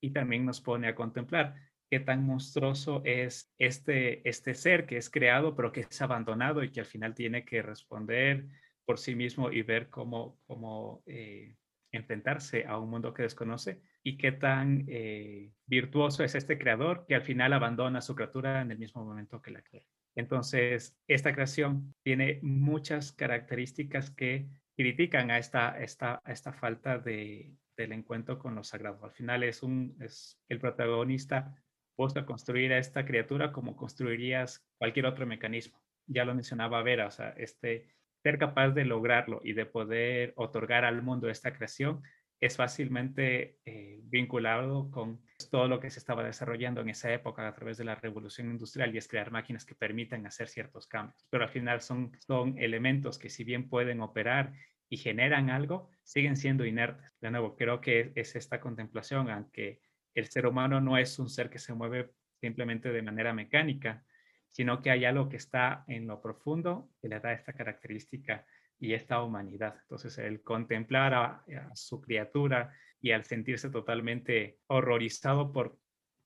Y 0.02 0.12
también 0.12 0.46
nos 0.46 0.62
pone 0.62 0.88
a 0.88 0.96
contemplar 0.96 1.56
qué 1.90 2.00
tan 2.00 2.26
monstruoso 2.26 3.02
es 3.06 3.54
este, 3.58 4.28
este 4.28 4.54
ser 4.54 4.86
que 4.86 4.98
es 4.98 5.10
creado, 5.10 5.56
pero 5.56 5.72
que 5.72 5.82
es 5.82 6.02
abandonado 6.02 6.64
y 6.64 6.72
que 6.72 6.80
al 6.80 6.86
final 6.86 7.14
tiene 7.14 7.46
que 7.46 7.62
responder 7.62 8.48
por 8.86 8.98
sí 8.98 9.16
mismo 9.16 9.52
y 9.52 9.62
ver 9.62 9.90
cómo, 9.90 10.40
cómo 10.48 11.04
eh, 11.06 11.56
enfrentarse 11.92 12.66
a 12.66 12.78
un 12.78 12.90
mundo 12.90 13.14
que 13.14 13.24
desconoce 13.24 13.82
y 14.04 14.18
qué 14.18 14.32
tan 14.32 14.86
eh, 14.88 15.52
virtuoso 15.66 16.24
es 16.24 16.36
este 16.36 16.58
creador 16.58 17.06
que 17.08 17.16
al 17.16 17.22
final 17.22 17.54
abandona 17.54 18.02
su 18.02 18.16
criatura 18.16 18.62
en 18.62 18.72
el 18.72 18.80
mismo 18.80 19.04
momento 19.04 19.42
que 19.42 19.52
la 19.52 19.62
crea. 19.62 19.84
Entonces, 20.16 20.98
esta 21.08 21.34
creación 21.34 21.94
tiene 22.04 22.40
muchas 22.42 23.12
características 23.12 24.12
que 24.12 24.48
critican 24.76 25.32
a 25.32 25.38
esta, 25.38 25.80
esta, 25.82 26.22
esta 26.26 26.52
falta 26.54 26.98
de, 26.98 27.54
del 27.78 27.94
encuentro 27.94 28.40
con 28.40 28.56
lo 28.56 28.64
sagrado. 28.64 29.06
Al 29.06 29.12
final 29.12 29.44
es, 29.44 29.64
un, 29.64 29.96
es 30.02 30.38
el 30.50 30.60
protagonista 30.60 31.56
busca 31.98 32.26
construir 32.26 32.74
a 32.74 32.80
esta 32.80 33.06
criatura 33.06 33.52
como 33.52 33.76
construirías 33.76 34.66
cualquier 34.78 35.06
otro 35.06 35.26
mecanismo. 35.28 35.80
Ya 36.08 36.26
lo 36.26 36.34
mencionaba 36.34 36.82
Vera, 36.82 37.08
o 37.08 37.12
sea, 37.12 37.30
este, 37.38 37.88
ser 38.24 38.38
capaz 38.38 38.70
de 38.70 38.86
lograrlo 38.86 39.42
y 39.44 39.54
de 39.54 39.66
poder 39.66 40.34
otorgar 40.36 40.86
al 40.86 41.02
mundo 41.02 41.30
esta 41.30 41.54
creación 41.54 42.02
es 42.40 42.58
fácilmente 42.58 43.60
eh, 43.66 44.00
vinculado 44.06 44.90
con 44.90 45.22
todo 45.52 45.68
lo 45.68 45.80
que 45.80 45.92
se 45.92 46.00
estaba 46.00 46.24
desarrollando 46.24 46.82
en 46.82 46.90
esa 46.90 47.14
época 47.14 47.48
a 47.48 47.54
través 47.54 47.78
de 47.78 47.84
la 47.84 47.96
revolución 47.96 48.50
industrial 48.50 48.94
y 48.94 48.98
es 48.98 49.08
crear 49.08 49.32
máquinas 49.32 49.64
que 49.64 49.76
permitan 49.76 50.26
hacer 50.26 50.48
ciertos 50.48 50.88
cambios. 50.88 51.28
Pero 51.30 51.44
al 51.44 51.52
final 51.52 51.82
son, 51.82 52.12
son 52.20 52.58
elementos 52.58 53.20
que 53.20 53.30
si 53.30 53.44
bien 53.44 53.70
pueden 53.70 54.02
operar 54.02 54.54
y 54.90 54.98
generan 54.98 55.52
algo, 55.52 55.92
siguen 56.04 56.36
siendo 56.36 56.66
inertes. 56.66 57.12
De 57.22 57.30
nuevo, 57.30 57.56
creo 57.56 57.80
que 57.80 58.12
es 58.16 58.36
esta 58.36 58.60
contemplación, 58.60 59.30
aunque 59.30 59.80
el 60.16 60.28
ser 60.28 60.48
humano 60.48 60.82
no 60.82 60.98
es 60.98 61.20
un 61.20 61.30
ser 61.30 61.50
que 61.50 61.60
se 61.60 61.76
mueve 61.76 62.10
simplemente 62.40 62.92
de 62.92 63.04
manera 63.04 63.34
mecánica, 63.34 64.04
sino 64.52 64.82
que 64.82 64.92
hay 64.92 65.06
algo 65.06 65.30
que 65.30 65.38
está 65.38 65.84
en 65.88 66.08
lo 66.08 66.22
profundo 66.22 66.90
que 67.02 67.08
le 67.08 67.20
da 67.20 67.34
esta 67.34 67.54
característica 67.54 68.46
y 68.80 68.94
esta 68.94 69.22
humanidad. 69.22 69.76
Entonces, 69.84 70.18
el 70.18 70.42
contemplar 70.42 71.14
a, 71.14 71.46
su 71.76 72.02
criatura 72.02 72.74
y 73.00 73.12
al 73.12 73.24
sentirse 73.26 73.70
totalmente 73.70 74.60
horrorizado 74.68 75.54
por 75.54 75.78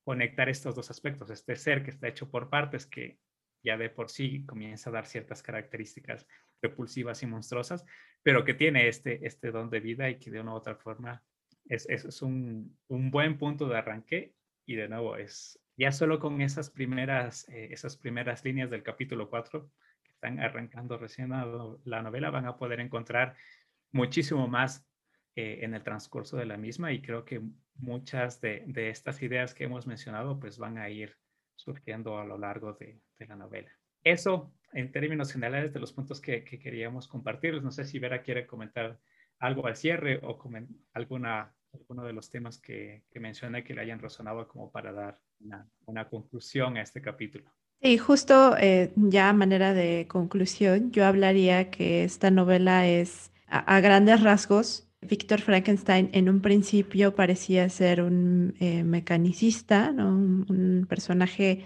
conectar 0.03 0.49
estos 0.49 0.75
dos 0.75 0.89
aspectos, 0.89 1.29
este 1.29 1.55
ser 1.55 1.83
que 1.83 1.91
está 1.91 2.07
hecho 2.07 2.29
por 2.29 2.49
partes 2.49 2.85
que 2.85 3.19
ya 3.63 3.77
de 3.77 3.89
por 3.89 4.09
sí 4.09 4.45
comienza 4.45 4.89
a 4.89 4.93
dar 4.93 5.05
ciertas 5.05 5.41
características 5.41 6.27
repulsivas 6.61 7.23
y 7.23 7.25
monstruosas, 7.25 7.83
pero 8.23 8.45
que 8.45 8.53
tiene 8.53 8.87
este, 8.87 9.25
este 9.25 9.51
don 9.51 9.69
de 9.69 9.79
vida 9.79 10.09
y 10.09 10.17
que 10.19 10.31
de 10.31 10.39
una 10.39 10.53
u 10.53 10.55
otra 10.55 10.75
forma 10.75 11.23
es, 11.67 11.87
es, 11.89 12.21
un, 12.21 12.77
un, 12.87 13.11
buen 13.11 13.37
punto 13.37 13.67
de 13.67 13.77
arranque 13.77 14.35
y 14.65 14.75
de 14.75 14.87
nuevo 14.87 15.17
es 15.17 15.59
ya 15.77 15.91
solo 15.91 16.19
con 16.19 16.41
esas 16.41 16.69
primeras, 16.69 17.47
eh, 17.49 17.69
esas 17.71 17.97
primeras 17.97 18.43
líneas 18.43 18.69
del 18.69 18.83
capítulo 18.83 19.29
4 19.29 19.69
que 20.03 20.11
están 20.11 20.39
arrancando 20.39 20.97
recién 20.97 21.29
la 21.29 22.01
novela, 22.01 22.29
van 22.29 22.45
a 22.45 22.57
poder 22.57 22.79
encontrar 22.79 23.35
muchísimo 23.91 24.47
más 24.47 24.87
eh, 25.35 25.59
en 25.63 25.73
el 25.73 25.83
transcurso 25.83 26.37
de 26.37 26.45
la 26.45 26.57
misma 26.57 26.91
y 26.91 27.01
creo 27.01 27.25
que 27.25 27.41
muchas 27.75 28.39
de, 28.39 28.63
de, 28.67 28.89
estas 28.89 29.21
ideas 29.21 29.53
que 29.53 29.65
hemos 29.65 29.85
mencionado 29.85 30.39
pues 30.39 30.57
van 30.57 30.77
a 30.77 30.89
ir 30.89 31.17
surgiendo 31.55 32.19
a 32.19 32.25
lo 32.25 32.37
largo 32.37 32.73
de, 32.73 33.01
de 33.17 33.27
la 33.27 33.35
novela. 33.35 33.71
Eso 34.03 34.53
en 34.71 34.91
términos 34.91 35.31
generales 35.31 35.73
de 35.73 35.79
los 35.79 35.93
puntos 35.93 36.21
que, 36.21 36.43
que 36.43 36.59
queríamos 36.59 37.07
compartir. 37.07 37.61
No 37.63 37.71
sé 37.71 37.85
si 37.85 37.97
Vera 37.97 38.21
quiere 38.21 38.45
comentar 38.45 38.99
algo 39.39 39.67
al 39.67 39.75
cierre 39.75 40.19
o 40.21 40.37
alguna, 40.93 41.55
alguno 41.73 42.03
de 42.03 42.13
los 42.13 42.29
temas 42.29 42.59
que, 42.59 43.03
que 43.09 43.19
mencioné 43.19 43.63
que 43.63 43.73
le 43.73 43.81
hayan 43.81 43.99
resonado 43.99 44.47
como 44.47 44.71
para 44.71 44.91
dar 44.91 45.19
una, 45.39 46.09
conclusión 46.09 46.77
a 46.77 46.81
este 46.81 47.01
capítulo. 47.01 47.51
Sí, 47.81 47.97
justo 47.97 48.55
eh, 48.57 48.91
ya 48.95 49.29
a 49.29 49.33
manera 49.33 49.73
de 49.73 50.07
conclusión, 50.07 50.91
yo 50.91 51.05
hablaría 51.05 51.69
que 51.69 52.03
esta 52.03 52.31
novela 52.31 52.87
es 52.87 53.31
a, 53.47 53.79
grandes 53.79 54.21
rasgos. 54.21 54.87
Víctor 55.01 55.41
Frankenstein 55.41 56.09
en 56.13 56.29
un 56.29 56.41
principio 56.41 57.13
parecía 57.15 57.69
ser 57.69 58.01
un 58.01 58.55
eh, 58.59 58.83
mecanicista, 58.83 59.91
un, 59.91 60.85
personaje 60.89 61.65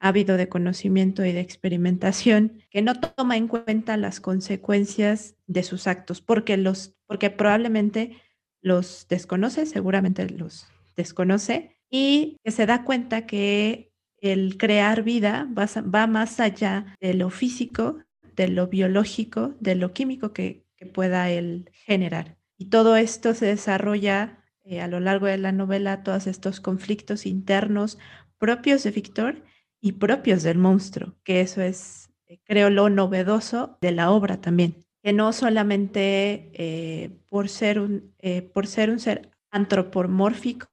ávido 0.00 0.36
de 0.36 0.48
conocimiento 0.48 1.24
y 1.24 1.32
de 1.32 1.40
experimentación, 1.40 2.60
que 2.70 2.82
no 2.82 3.00
toma 3.00 3.36
en 3.36 3.48
cuenta 3.48 3.96
las 3.96 4.20
consecuencias 4.20 5.36
de 5.46 5.62
sus 5.62 5.86
actos, 5.86 6.20
porque, 6.20 6.56
los, 6.56 6.94
porque 7.06 7.30
probablemente 7.30 8.20
los 8.60 9.06
desconoce, 9.08 9.66
seguramente 9.66 10.28
los 10.28 10.66
desconoce, 10.96 11.73
y 11.96 12.40
que 12.42 12.50
se 12.50 12.66
da 12.66 12.82
cuenta 12.82 13.24
que 13.24 13.92
el 14.20 14.58
crear 14.58 15.04
vida 15.04 15.48
va, 15.56 16.06
más 16.08 16.40
allá 16.40 16.86
de 17.00 17.14
lo 17.14 17.30
físico, 17.30 17.98
de 18.34 18.48
lo 18.48 18.66
biológico, 18.66 19.54
de 19.60 19.76
lo 19.76 19.92
químico 19.92 20.32
que, 20.32 20.64
pueda 20.92 21.30
él 21.30 21.70
generar. 21.72 22.36
Y 22.58 22.66
todo 22.66 22.96
esto 22.96 23.32
se 23.32 23.46
desarrolla 23.46 24.44
eh, 24.64 24.82
a 24.82 24.86
lo 24.86 25.00
largo 25.00 25.24
de 25.24 25.38
la 25.38 25.50
novela, 25.50 26.02
todos 26.02 26.26
estos 26.26 26.60
conflictos 26.60 27.24
internos 27.24 27.96
propios 28.36 28.82
de 28.82 28.90
Víctor 28.90 29.42
y 29.80 29.92
propios 29.92 30.42
del 30.42 30.58
monstruo, 30.58 31.14
que 31.24 31.40
eso 31.40 31.62
es, 31.62 32.10
eh, 32.26 32.38
creo, 32.44 32.68
lo 32.68 32.90
novedoso 32.90 33.78
de 33.80 33.92
la 33.92 34.10
obra 34.10 34.42
también, 34.42 34.84
que 35.02 35.14
no 35.14 35.32
solamente 35.32 36.50
eh, 36.52 37.12
por, 37.30 37.48
ser 37.48 37.80
un, 37.80 38.12
por 38.52 38.66
ser 38.66 38.90
un 38.90 38.98
ser 38.98 39.30
antropomórfico, 39.50 40.68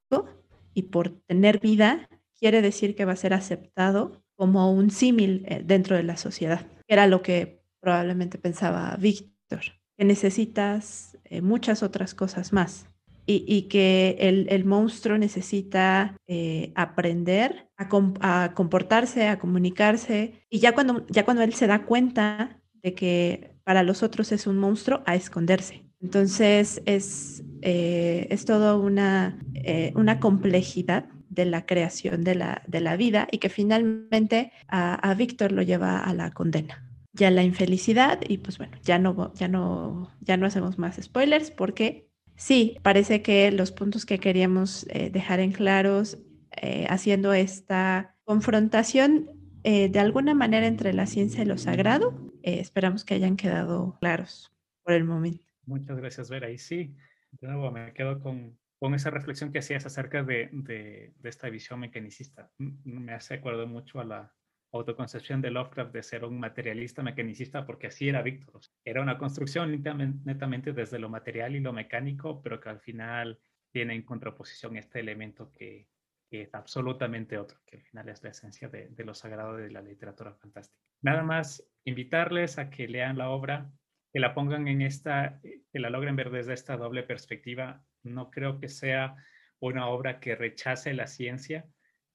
y 0.74 0.82
por 0.82 1.10
tener 1.26 1.60
vida 1.60 2.08
quiere 2.38 2.62
decir 2.62 2.94
que 2.94 3.04
va 3.04 3.12
a 3.12 3.16
ser 3.16 3.34
aceptado 3.34 4.22
como 4.34 4.72
un 4.72 4.90
símil 4.90 5.44
eh, 5.46 5.62
dentro 5.64 5.96
de 5.96 6.02
la 6.02 6.16
sociedad. 6.16 6.66
Era 6.88 7.06
lo 7.06 7.22
que 7.22 7.62
probablemente 7.80 8.38
pensaba 8.38 8.96
Víctor, 8.96 9.60
que 9.96 10.04
necesitas 10.04 11.18
eh, 11.24 11.40
muchas 11.40 11.82
otras 11.82 12.14
cosas 12.14 12.52
más 12.52 12.86
y, 13.24 13.62
que 13.62 14.16
el, 14.18 14.64
monstruo 14.64 15.16
necesita 15.16 16.16
eh, 16.26 16.72
aprender 16.74 17.68
a, 17.76 17.88
a, 18.20 18.54
comportarse, 18.54 19.28
a 19.28 19.38
comunicarse 19.38 20.34
y 20.50 20.58
ya 20.58 20.72
cuando, 20.74 21.06
ya 21.08 21.24
cuando 21.24 21.42
él 21.42 21.54
se 21.54 21.68
da 21.68 21.84
cuenta 21.84 22.60
de 22.82 22.94
que 22.94 23.54
para 23.64 23.84
los 23.84 24.02
otros 24.02 24.32
es 24.32 24.46
un 24.46 24.58
monstruo, 24.58 25.02
a 25.06 25.14
esconderse. 25.14 25.84
Entonces 26.02 26.82
es, 26.84 27.44
eh, 27.62 28.26
es 28.30 28.44
toda 28.44 28.76
una, 28.76 29.38
eh, 29.54 29.92
una 29.94 30.18
complejidad 30.20 31.06
de 31.32 31.46
la 31.46 31.64
creación 31.64 32.24
de 32.24 32.34
la, 32.34 32.62
de 32.66 32.80
la 32.80 32.96
vida 32.96 33.26
y 33.30 33.38
que 33.38 33.48
finalmente 33.48 34.52
a, 34.68 35.14
Víctor 35.14 35.52
lo 35.52 35.62
lleva 35.62 35.98
a 35.98 36.12
la 36.12 36.30
condena. 36.30 36.86
ya 37.14 37.30
la 37.30 37.42
infelicidad 37.42 38.20
y 38.26 38.38
pues 38.38 38.58
bueno, 38.58 38.76
ya 38.82 38.98
no, 38.98 39.32
ya 39.34 39.48
no, 39.48 40.10
ya 40.20 40.36
no 40.36 40.46
hacemos 40.46 40.78
más 40.78 40.96
spoilers 41.00 41.50
porque 41.50 42.08
sí, 42.36 42.76
parece 42.82 43.22
que 43.22 43.50
los 43.50 43.72
puntos 43.72 44.06
que 44.06 44.18
queríamos 44.18 44.86
eh, 44.90 45.10
dejar 45.10 45.40
en 45.40 45.52
claros 45.52 46.18
eh, 46.60 46.86
haciendo 46.88 47.32
esta 47.32 48.14
confrontación 48.24 49.30
eh, 49.64 49.88
de 49.88 50.00
alguna 50.00 50.34
manera 50.34 50.66
entre 50.66 50.92
la 50.92 51.06
ciencia 51.06 51.42
y 51.42 51.46
lo 51.46 51.56
sagrado, 51.56 52.14
esperamos 52.42 53.04
que 53.04 53.14
hayan 53.14 53.36
quedado 53.36 53.96
claros 54.00 54.52
por 54.82 54.94
el 54.94 55.04
momento. 55.04 55.51
Muchas 55.72 55.96
gracias, 55.96 56.28
Vera. 56.28 56.50
Y 56.50 56.58
sí, 56.58 56.94
de 57.30 57.48
nuevo 57.48 57.70
me 57.70 57.94
quedo 57.94 58.20
con, 58.20 58.58
con 58.78 58.94
esa 58.94 59.08
reflexión 59.08 59.50
que 59.50 59.60
hacías 59.60 59.86
acerca 59.86 60.22
de, 60.22 60.50
de, 60.52 61.14
esta 61.22 61.48
visión 61.48 61.80
mecanicista. 61.80 62.50
Me 62.58 63.14
hace 63.14 63.34
acuerdo 63.34 63.66
mucho 63.66 63.98
a 63.98 64.04
la 64.04 64.34
autoconcepción 64.70 65.40
de 65.40 65.50
Lovecraft 65.50 65.94
de 65.94 66.02
ser 66.02 66.26
un 66.26 66.38
materialista 66.38 67.02
mecanicista, 67.02 67.64
porque 67.64 67.86
así 67.86 68.06
era 68.06 68.20
Víctor. 68.20 68.60
Era 68.84 69.00
una 69.00 69.16
construcción 69.16 69.70
netamente 69.72 70.74
desde 70.74 70.98
lo 70.98 71.08
material 71.08 71.56
y 71.56 71.60
lo 71.60 71.72
mecánico, 71.72 72.42
pero 72.42 72.60
que 72.60 72.68
al 72.68 72.80
final 72.80 73.40
tiene 73.70 73.94
en 73.94 74.02
contraposición 74.02 74.76
este 74.76 75.00
elemento 75.00 75.50
que, 75.52 75.88
que 76.28 76.42
es 76.42 76.54
absolutamente 76.54 77.38
otro, 77.38 77.60
que 77.64 77.76
al 77.76 77.82
final 77.82 78.10
es 78.10 78.22
la 78.22 78.28
esencia 78.28 78.68
de, 78.68 78.88
de 78.90 79.04
lo 79.04 79.14
sagrado 79.14 79.56
de 79.56 79.70
la 79.70 79.80
literatura 79.80 80.34
fantástica. 80.34 80.82
Nada 81.00 81.22
más 81.22 81.66
invitarles 81.84 82.58
a 82.58 82.68
que 82.68 82.88
lean 82.88 83.16
la 83.16 83.30
obra, 83.30 83.72
que 84.12 84.20
la 84.20 84.34
pongan 84.34 84.68
en 84.68 84.82
esta, 84.82 85.40
que 85.42 85.78
la 85.78 85.90
logren 85.90 86.16
ver 86.16 86.30
desde 86.30 86.52
esta 86.52 86.76
doble 86.76 87.02
perspectiva. 87.02 87.82
No 88.02 88.30
creo 88.30 88.58
que 88.58 88.68
sea 88.68 89.16
una 89.58 89.88
obra 89.88 90.20
que 90.20 90.36
rechace 90.36 90.92
la 90.92 91.06
ciencia. 91.06 91.66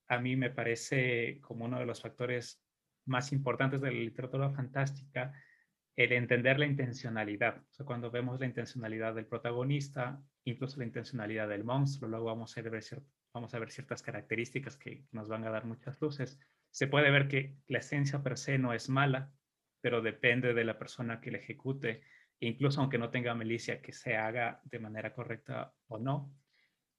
A 0.08 0.20
mí 0.20 0.36
me 0.36 0.52
parece 0.52 1.40
como 1.42 1.66
uno 1.66 1.80
de 1.80 1.86
los 1.86 2.02
factores 2.02 2.62
más 3.06 3.32
importantes 3.32 3.82
de 3.82 3.92
la 3.92 3.98
literatura 3.98 4.50
fantástica 4.52 5.34
el 5.98 6.12
entender 6.12 6.60
la 6.60 6.68
intencionalidad. 6.68 7.58
O 7.58 7.74
sea, 7.74 7.86
cuando 7.86 8.12
vemos 8.12 8.40
la 8.40 8.46
intencionalidad 8.46 9.16
del 9.16 9.26
protagonista, 9.26 10.22
incluso 10.44 10.78
la 10.78 10.86
intencionalidad 10.86 11.50
del 11.50 11.64
monstruo, 11.64 12.08
luego 12.08 12.26
vamos 12.26 12.56
a 12.56 12.62
ver, 12.62 12.80
vamos 13.34 13.54
a 13.54 13.60
ver 13.60 13.72
ciertas 13.72 14.04
características 14.04 14.78
que 14.78 15.06
nos 15.12 15.28
van 15.28 15.44
a 15.46 15.50
dar 15.50 15.66
muchas 15.66 16.00
luces. 16.00 16.40
Se 16.70 16.86
puede 16.86 17.10
ver 17.10 17.28
que 17.28 17.56
la 17.66 17.80
esencia 17.80 18.22
per 18.22 18.38
se 18.38 18.60
no 18.60 18.74
es 18.74 18.90
mala, 18.90 19.32
pero 19.82 20.02
depende 20.02 20.54
de 20.54 20.64
la 20.64 20.78
persona 20.78 21.22
que 21.22 21.32
la 21.32 21.38
ejecute, 21.38 22.02
incluso 22.40 22.82
aunque 22.82 22.98
no 22.98 23.10
tenga 23.10 23.36
milicia, 23.36 23.82
que 23.82 23.94
se 23.94 24.16
haga 24.16 24.62
de 24.66 24.80
manera 24.80 25.14
correcta 25.14 25.74
o 25.88 25.98
no. 25.98 26.34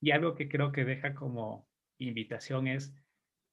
Y 0.01 0.13
algo 0.13 0.35
que 0.35 0.49
creo 0.49 0.73
que 0.73 0.85
deja 0.85 1.15
como 1.15 1.69
invitación 1.99 2.69
es 2.69 2.95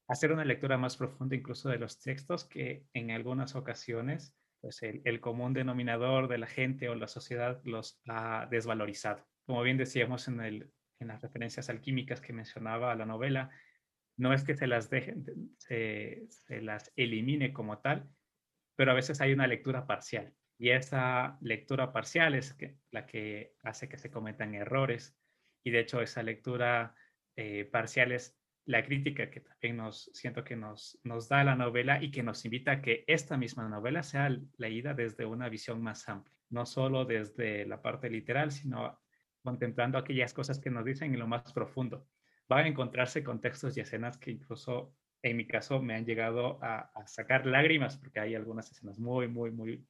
hacer 0.08 0.32
una 0.32 0.46
lectura 0.46 0.78
más 0.78 0.98
profunda 0.98 1.36
incluso 1.36 1.70
de 1.70 1.80
los 1.80 2.00
textos 2.00 2.46
que 2.46 2.86
en 2.94 3.12
algunas 3.12 3.56
ocasiones 3.56 4.36
pues 4.62 4.82
el, 4.82 5.22
común 5.22 5.54
denominador 5.54 6.28
de 6.28 6.40
la 6.40 6.48
gente 6.48 6.90
o 6.90 6.96
la 6.96 7.08
sociedad 7.08 7.62
los 7.66 8.02
ha 8.08 8.48
desvalorizado. 8.50 9.24
Como 9.46 9.62
bien 9.62 9.78
decíamos 9.78 10.28
en, 10.28 10.42
el, 10.42 10.72
en 11.00 11.10
las 11.10 11.22
referencias 11.22 11.70
alquímicas 11.70 12.20
que 12.20 12.34
mencionaba 12.34 12.96
la 12.96 13.06
novela, 13.06 13.52
no 14.18 14.34
es 14.34 14.44
que 14.44 14.56
se 14.56 14.66
las 14.66 14.90
dejen, 14.90 15.24
se, 15.60 16.26
se 16.30 16.62
las 16.62 16.92
elimine 16.96 17.54
como 17.54 17.78
tal, 17.78 18.10
pero 18.76 18.92
a 18.92 18.96
veces 18.96 19.22
hay 19.22 19.34
una 19.34 19.48
lectura 19.48 19.86
parcial 19.86 20.34
y 20.58 20.70
esa 20.70 21.38
lectura 21.42 21.92
parcial 21.92 22.36
es 22.36 22.56
la 22.92 23.06
que 23.06 23.56
hace 23.64 23.90
que 23.90 23.98
se 23.98 24.10
cometan 24.10 24.56
errores 24.56 25.18
y 25.64 25.72
de 25.72 25.80
hecho 25.80 26.02
esa 26.02 26.24
lectura 26.24 26.96
eh, 27.36 27.66
parcial 27.66 28.12
es 28.12 28.38
la 28.66 28.84
crítica 28.84 29.30
que 29.30 29.42
también 29.42 29.78
nos 29.78 30.10
siento 30.14 30.44
que 30.44 30.56
nos, 30.56 31.00
nos 31.04 31.30
da 31.30 31.44
la 31.44 31.56
novela 31.56 32.02
y 32.02 32.10
que 32.10 32.24
nos 32.24 32.44
invita 32.46 32.72
a 32.74 32.82
que 32.82 33.04
esta 33.08 33.38
misma 33.38 33.68
novela 33.70 34.02
sea 34.02 34.30
leída 34.58 34.94
desde 34.94 35.26
una 35.26 35.50
visión 35.50 35.82
más 35.82 36.08
amplia, 36.10 36.36
no 36.50 36.66
solo 36.66 37.06
desde 37.06 37.66
la 37.66 37.82
parte 37.82 38.10
literal, 38.10 38.52
sino 38.52 39.00
contemplando 39.44 40.00
aquellas 40.00 40.34
cosas 40.34 40.60
que 40.60 40.72
nos 40.72 40.84
dicen 40.86 41.14
en 41.14 41.20
lo 41.20 41.28
más 41.28 41.54
profundo. 41.54 42.08
Van 42.48 42.66
a 42.66 42.68
encontrarse 42.68 43.24
contextos 43.24 43.78
y 43.78 43.82
escenas 43.82 44.18
que 44.18 44.32
incluso 44.32 44.96
en 45.26 45.38
mi 45.38 45.48
caso 45.48 45.82
me 45.82 45.96
han 45.96 46.06
llegado 46.06 46.60
a, 46.62 46.92
sacar 47.08 47.48
lágrimas 47.48 47.98
porque 47.98 48.20
hay 48.20 48.36
algunas 48.36 48.72
escenas 48.72 49.00
muy, 49.00 49.28
muy, 49.28 49.50
muy, 49.50 49.84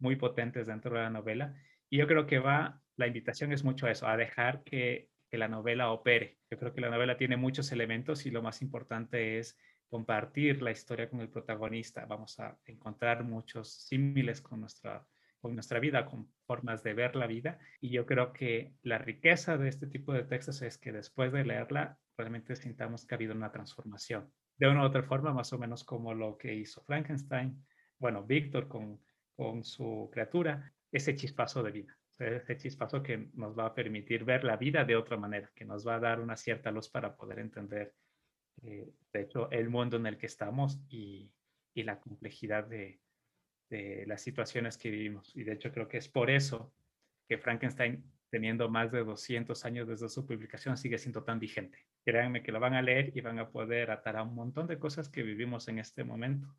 muy 0.00 0.16
potentes 0.16 0.66
dentro 0.66 0.96
de 0.96 1.02
la 1.02 1.10
novela. 1.10 1.54
Y 1.88 1.98
yo 1.98 2.08
creo 2.08 2.26
que 2.26 2.40
va, 2.40 2.82
la 2.96 3.06
invitación 3.06 3.52
es 3.52 3.62
mucho 3.62 3.86
a 3.86 3.92
eso, 3.92 4.08
a 4.08 4.16
dejar 4.16 4.64
que, 4.64 5.10
que 5.30 5.38
la 5.38 5.46
novela 5.46 5.92
opere. 5.92 6.38
Yo 6.50 6.58
creo 6.58 6.74
que 6.74 6.80
la 6.80 6.90
novela 6.90 7.16
tiene 7.16 7.36
muchos 7.36 7.70
elementos 7.70 8.26
y 8.26 8.32
lo 8.32 8.42
más 8.42 8.62
importante 8.62 9.38
es 9.38 9.56
compartir 9.88 10.60
la 10.60 10.72
historia 10.72 11.08
con 11.08 11.20
el 11.20 11.28
protagonista. 11.28 12.04
Vamos 12.06 12.40
a 12.40 12.58
encontrar 12.64 13.22
muchos 13.22 13.72
símiles 13.72 14.40
con 14.40 14.58
nuestra, 14.58 15.06
con 15.40 15.54
nuestra 15.54 15.78
vida, 15.78 16.04
con 16.04 16.32
formas 16.46 16.82
de 16.82 16.94
ver 16.94 17.14
la 17.14 17.28
vida. 17.28 17.60
Y 17.80 17.90
yo 17.90 18.06
creo 18.06 18.32
que 18.32 18.74
la 18.82 18.98
riqueza 18.98 19.56
de 19.56 19.68
este 19.68 19.86
tipo 19.86 20.12
de 20.12 20.24
textos 20.24 20.62
es 20.62 20.78
que 20.78 20.90
después 20.90 21.32
de 21.32 21.44
leerla, 21.44 21.96
realmente 22.16 22.56
sintamos 22.56 23.06
que 23.06 23.14
ha 23.14 23.18
habido 23.18 23.34
una 23.36 23.52
transformación 23.52 24.32
de 24.56 24.68
una 24.68 24.82
u 24.82 24.86
otra 24.86 25.02
forma, 25.02 25.32
más 25.32 25.52
o 25.52 25.58
menos 25.58 25.84
como 25.84 26.14
lo 26.14 26.36
que 26.36 26.54
hizo 26.54 26.82
Frankenstein, 26.82 27.64
bueno, 27.98 28.24
Víctor 28.24 28.68
con, 28.68 29.00
con 29.34 29.64
su 29.64 30.08
criatura, 30.12 30.72
ese 30.90 31.14
chispazo 31.14 31.62
de 31.62 31.72
vida, 31.72 31.98
ese 32.18 32.56
chispazo 32.56 33.02
que 33.02 33.30
nos 33.34 33.58
va 33.58 33.66
a 33.66 33.74
permitir 33.74 34.24
ver 34.24 34.44
la 34.44 34.56
vida 34.56 34.84
de 34.84 34.96
otra 34.96 35.16
manera, 35.16 35.50
que 35.54 35.64
nos 35.64 35.86
va 35.86 35.96
a 35.96 36.00
dar 36.00 36.20
una 36.20 36.36
cierta 36.36 36.70
luz 36.70 36.88
para 36.88 37.16
poder 37.16 37.40
entender, 37.40 37.94
eh, 38.62 38.92
de 39.12 39.20
hecho, 39.20 39.50
el 39.50 39.68
mundo 39.68 39.96
en 39.96 40.06
el 40.06 40.18
que 40.18 40.26
estamos 40.26 40.80
y, 40.88 41.32
y 41.74 41.82
la 41.82 41.98
complejidad 41.98 42.64
de, 42.64 43.00
de 43.68 44.04
las 44.06 44.22
situaciones 44.22 44.78
que 44.78 44.90
vivimos. 44.90 45.34
Y 45.34 45.42
de 45.42 45.54
hecho 45.54 45.72
creo 45.72 45.88
que 45.88 45.98
es 45.98 46.08
por 46.08 46.30
eso 46.30 46.72
que 47.26 47.38
Frankenstein 47.38 48.04
teniendo 48.34 48.68
más 48.68 48.90
de 48.90 49.04
200 49.04 49.64
años 49.64 49.86
desde 49.86 50.08
su 50.08 50.26
publicación, 50.26 50.76
sigue 50.76 50.98
siendo 50.98 51.22
tan 51.22 51.38
vigente. 51.38 51.86
Créanme 52.04 52.42
que 52.42 52.52
lo 52.52 52.60
van 52.60 52.74
a 52.74 52.82
leer 52.82 53.16
y 53.16 53.20
van 53.20 53.38
a 53.38 53.50
poder 53.50 53.90
atar 53.90 54.16
a 54.16 54.22
un 54.22 54.34
montón 54.34 54.66
de 54.66 54.78
cosas 54.78 55.08
que 55.08 55.22
vivimos 55.22 55.68
en 55.68 55.78
este 55.78 56.04
momento 56.04 56.54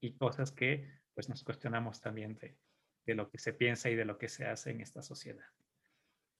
y 0.00 0.16
cosas 0.16 0.52
que 0.52 0.88
pues 1.14 1.28
nos 1.28 1.44
cuestionamos 1.44 2.00
también 2.00 2.36
de, 2.36 2.58
de 3.06 3.14
lo 3.14 3.30
que 3.30 3.38
se 3.38 3.52
piensa 3.52 3.90
y 3.90 3.94
de 3.94 4.04
lo 4.04 4.18
que 4.18 4.28
se 4.28 4.46
hace 4.46 4.70
en 4.70 4.80
esta 4.80 5.02
sociedad. 5.02 5.46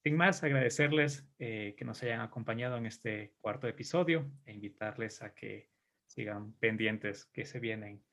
Sin 0.02 0.16
más, 0.16 0.42
agradecerles 0.42 1.26
eh, 1.38 1.74
que 1.78 1.84
nos 1.86 2.02
hayan 2.02 2.20
acompañado 2.20 2.76
en 2.76 2.84
este 2.84 3.34
cuarto 3.40 3.66
episodio 3.68 4.30
e 4.44 4.52
invitarles 4.52 5.22
a 5.22 5.32
que 5.34 5.70
sigan 6.06 6.52
pendientes 6.54 7.24
que 7.24 7.46
se 7.46 7.58
vienen 7.58 8.04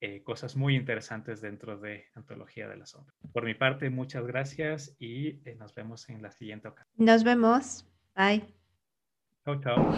eh, 0.00 0.22
cosas 0.22 0.54
muy 0.54 0.76
interesantes 0.76 1.40
dentro 1.40 1.76
de 1.76 2.06
Antología 2.14 2.68
de 2.68 2.76
la 2.76 2.86
Sombra. 2.86 3.14
Por 3.32 3.44
mi 3.44 3.54
parte, 3.54 3.90
muchas 3.90 4.26
gracias 4.26 4.94
y 4.98 5.40
eh, 5.44 5.56
nos 5.58 5.74
vemos 5.74 6.08
en 6.08 6.22
la 6.22 6.30
siguiente 6.30 6.68
ocasión. 6.68 7.04
Nos 7.04 7.24
vemos. 7.24 7.84
Bye. 8.14 8.59
Chao, 9.50 9.58
chao. 9.64 9.94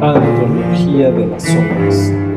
Antología 0.00 1.10
de 1.10 1.26
las 1.26 1.42
Sombras. 1.42 2.27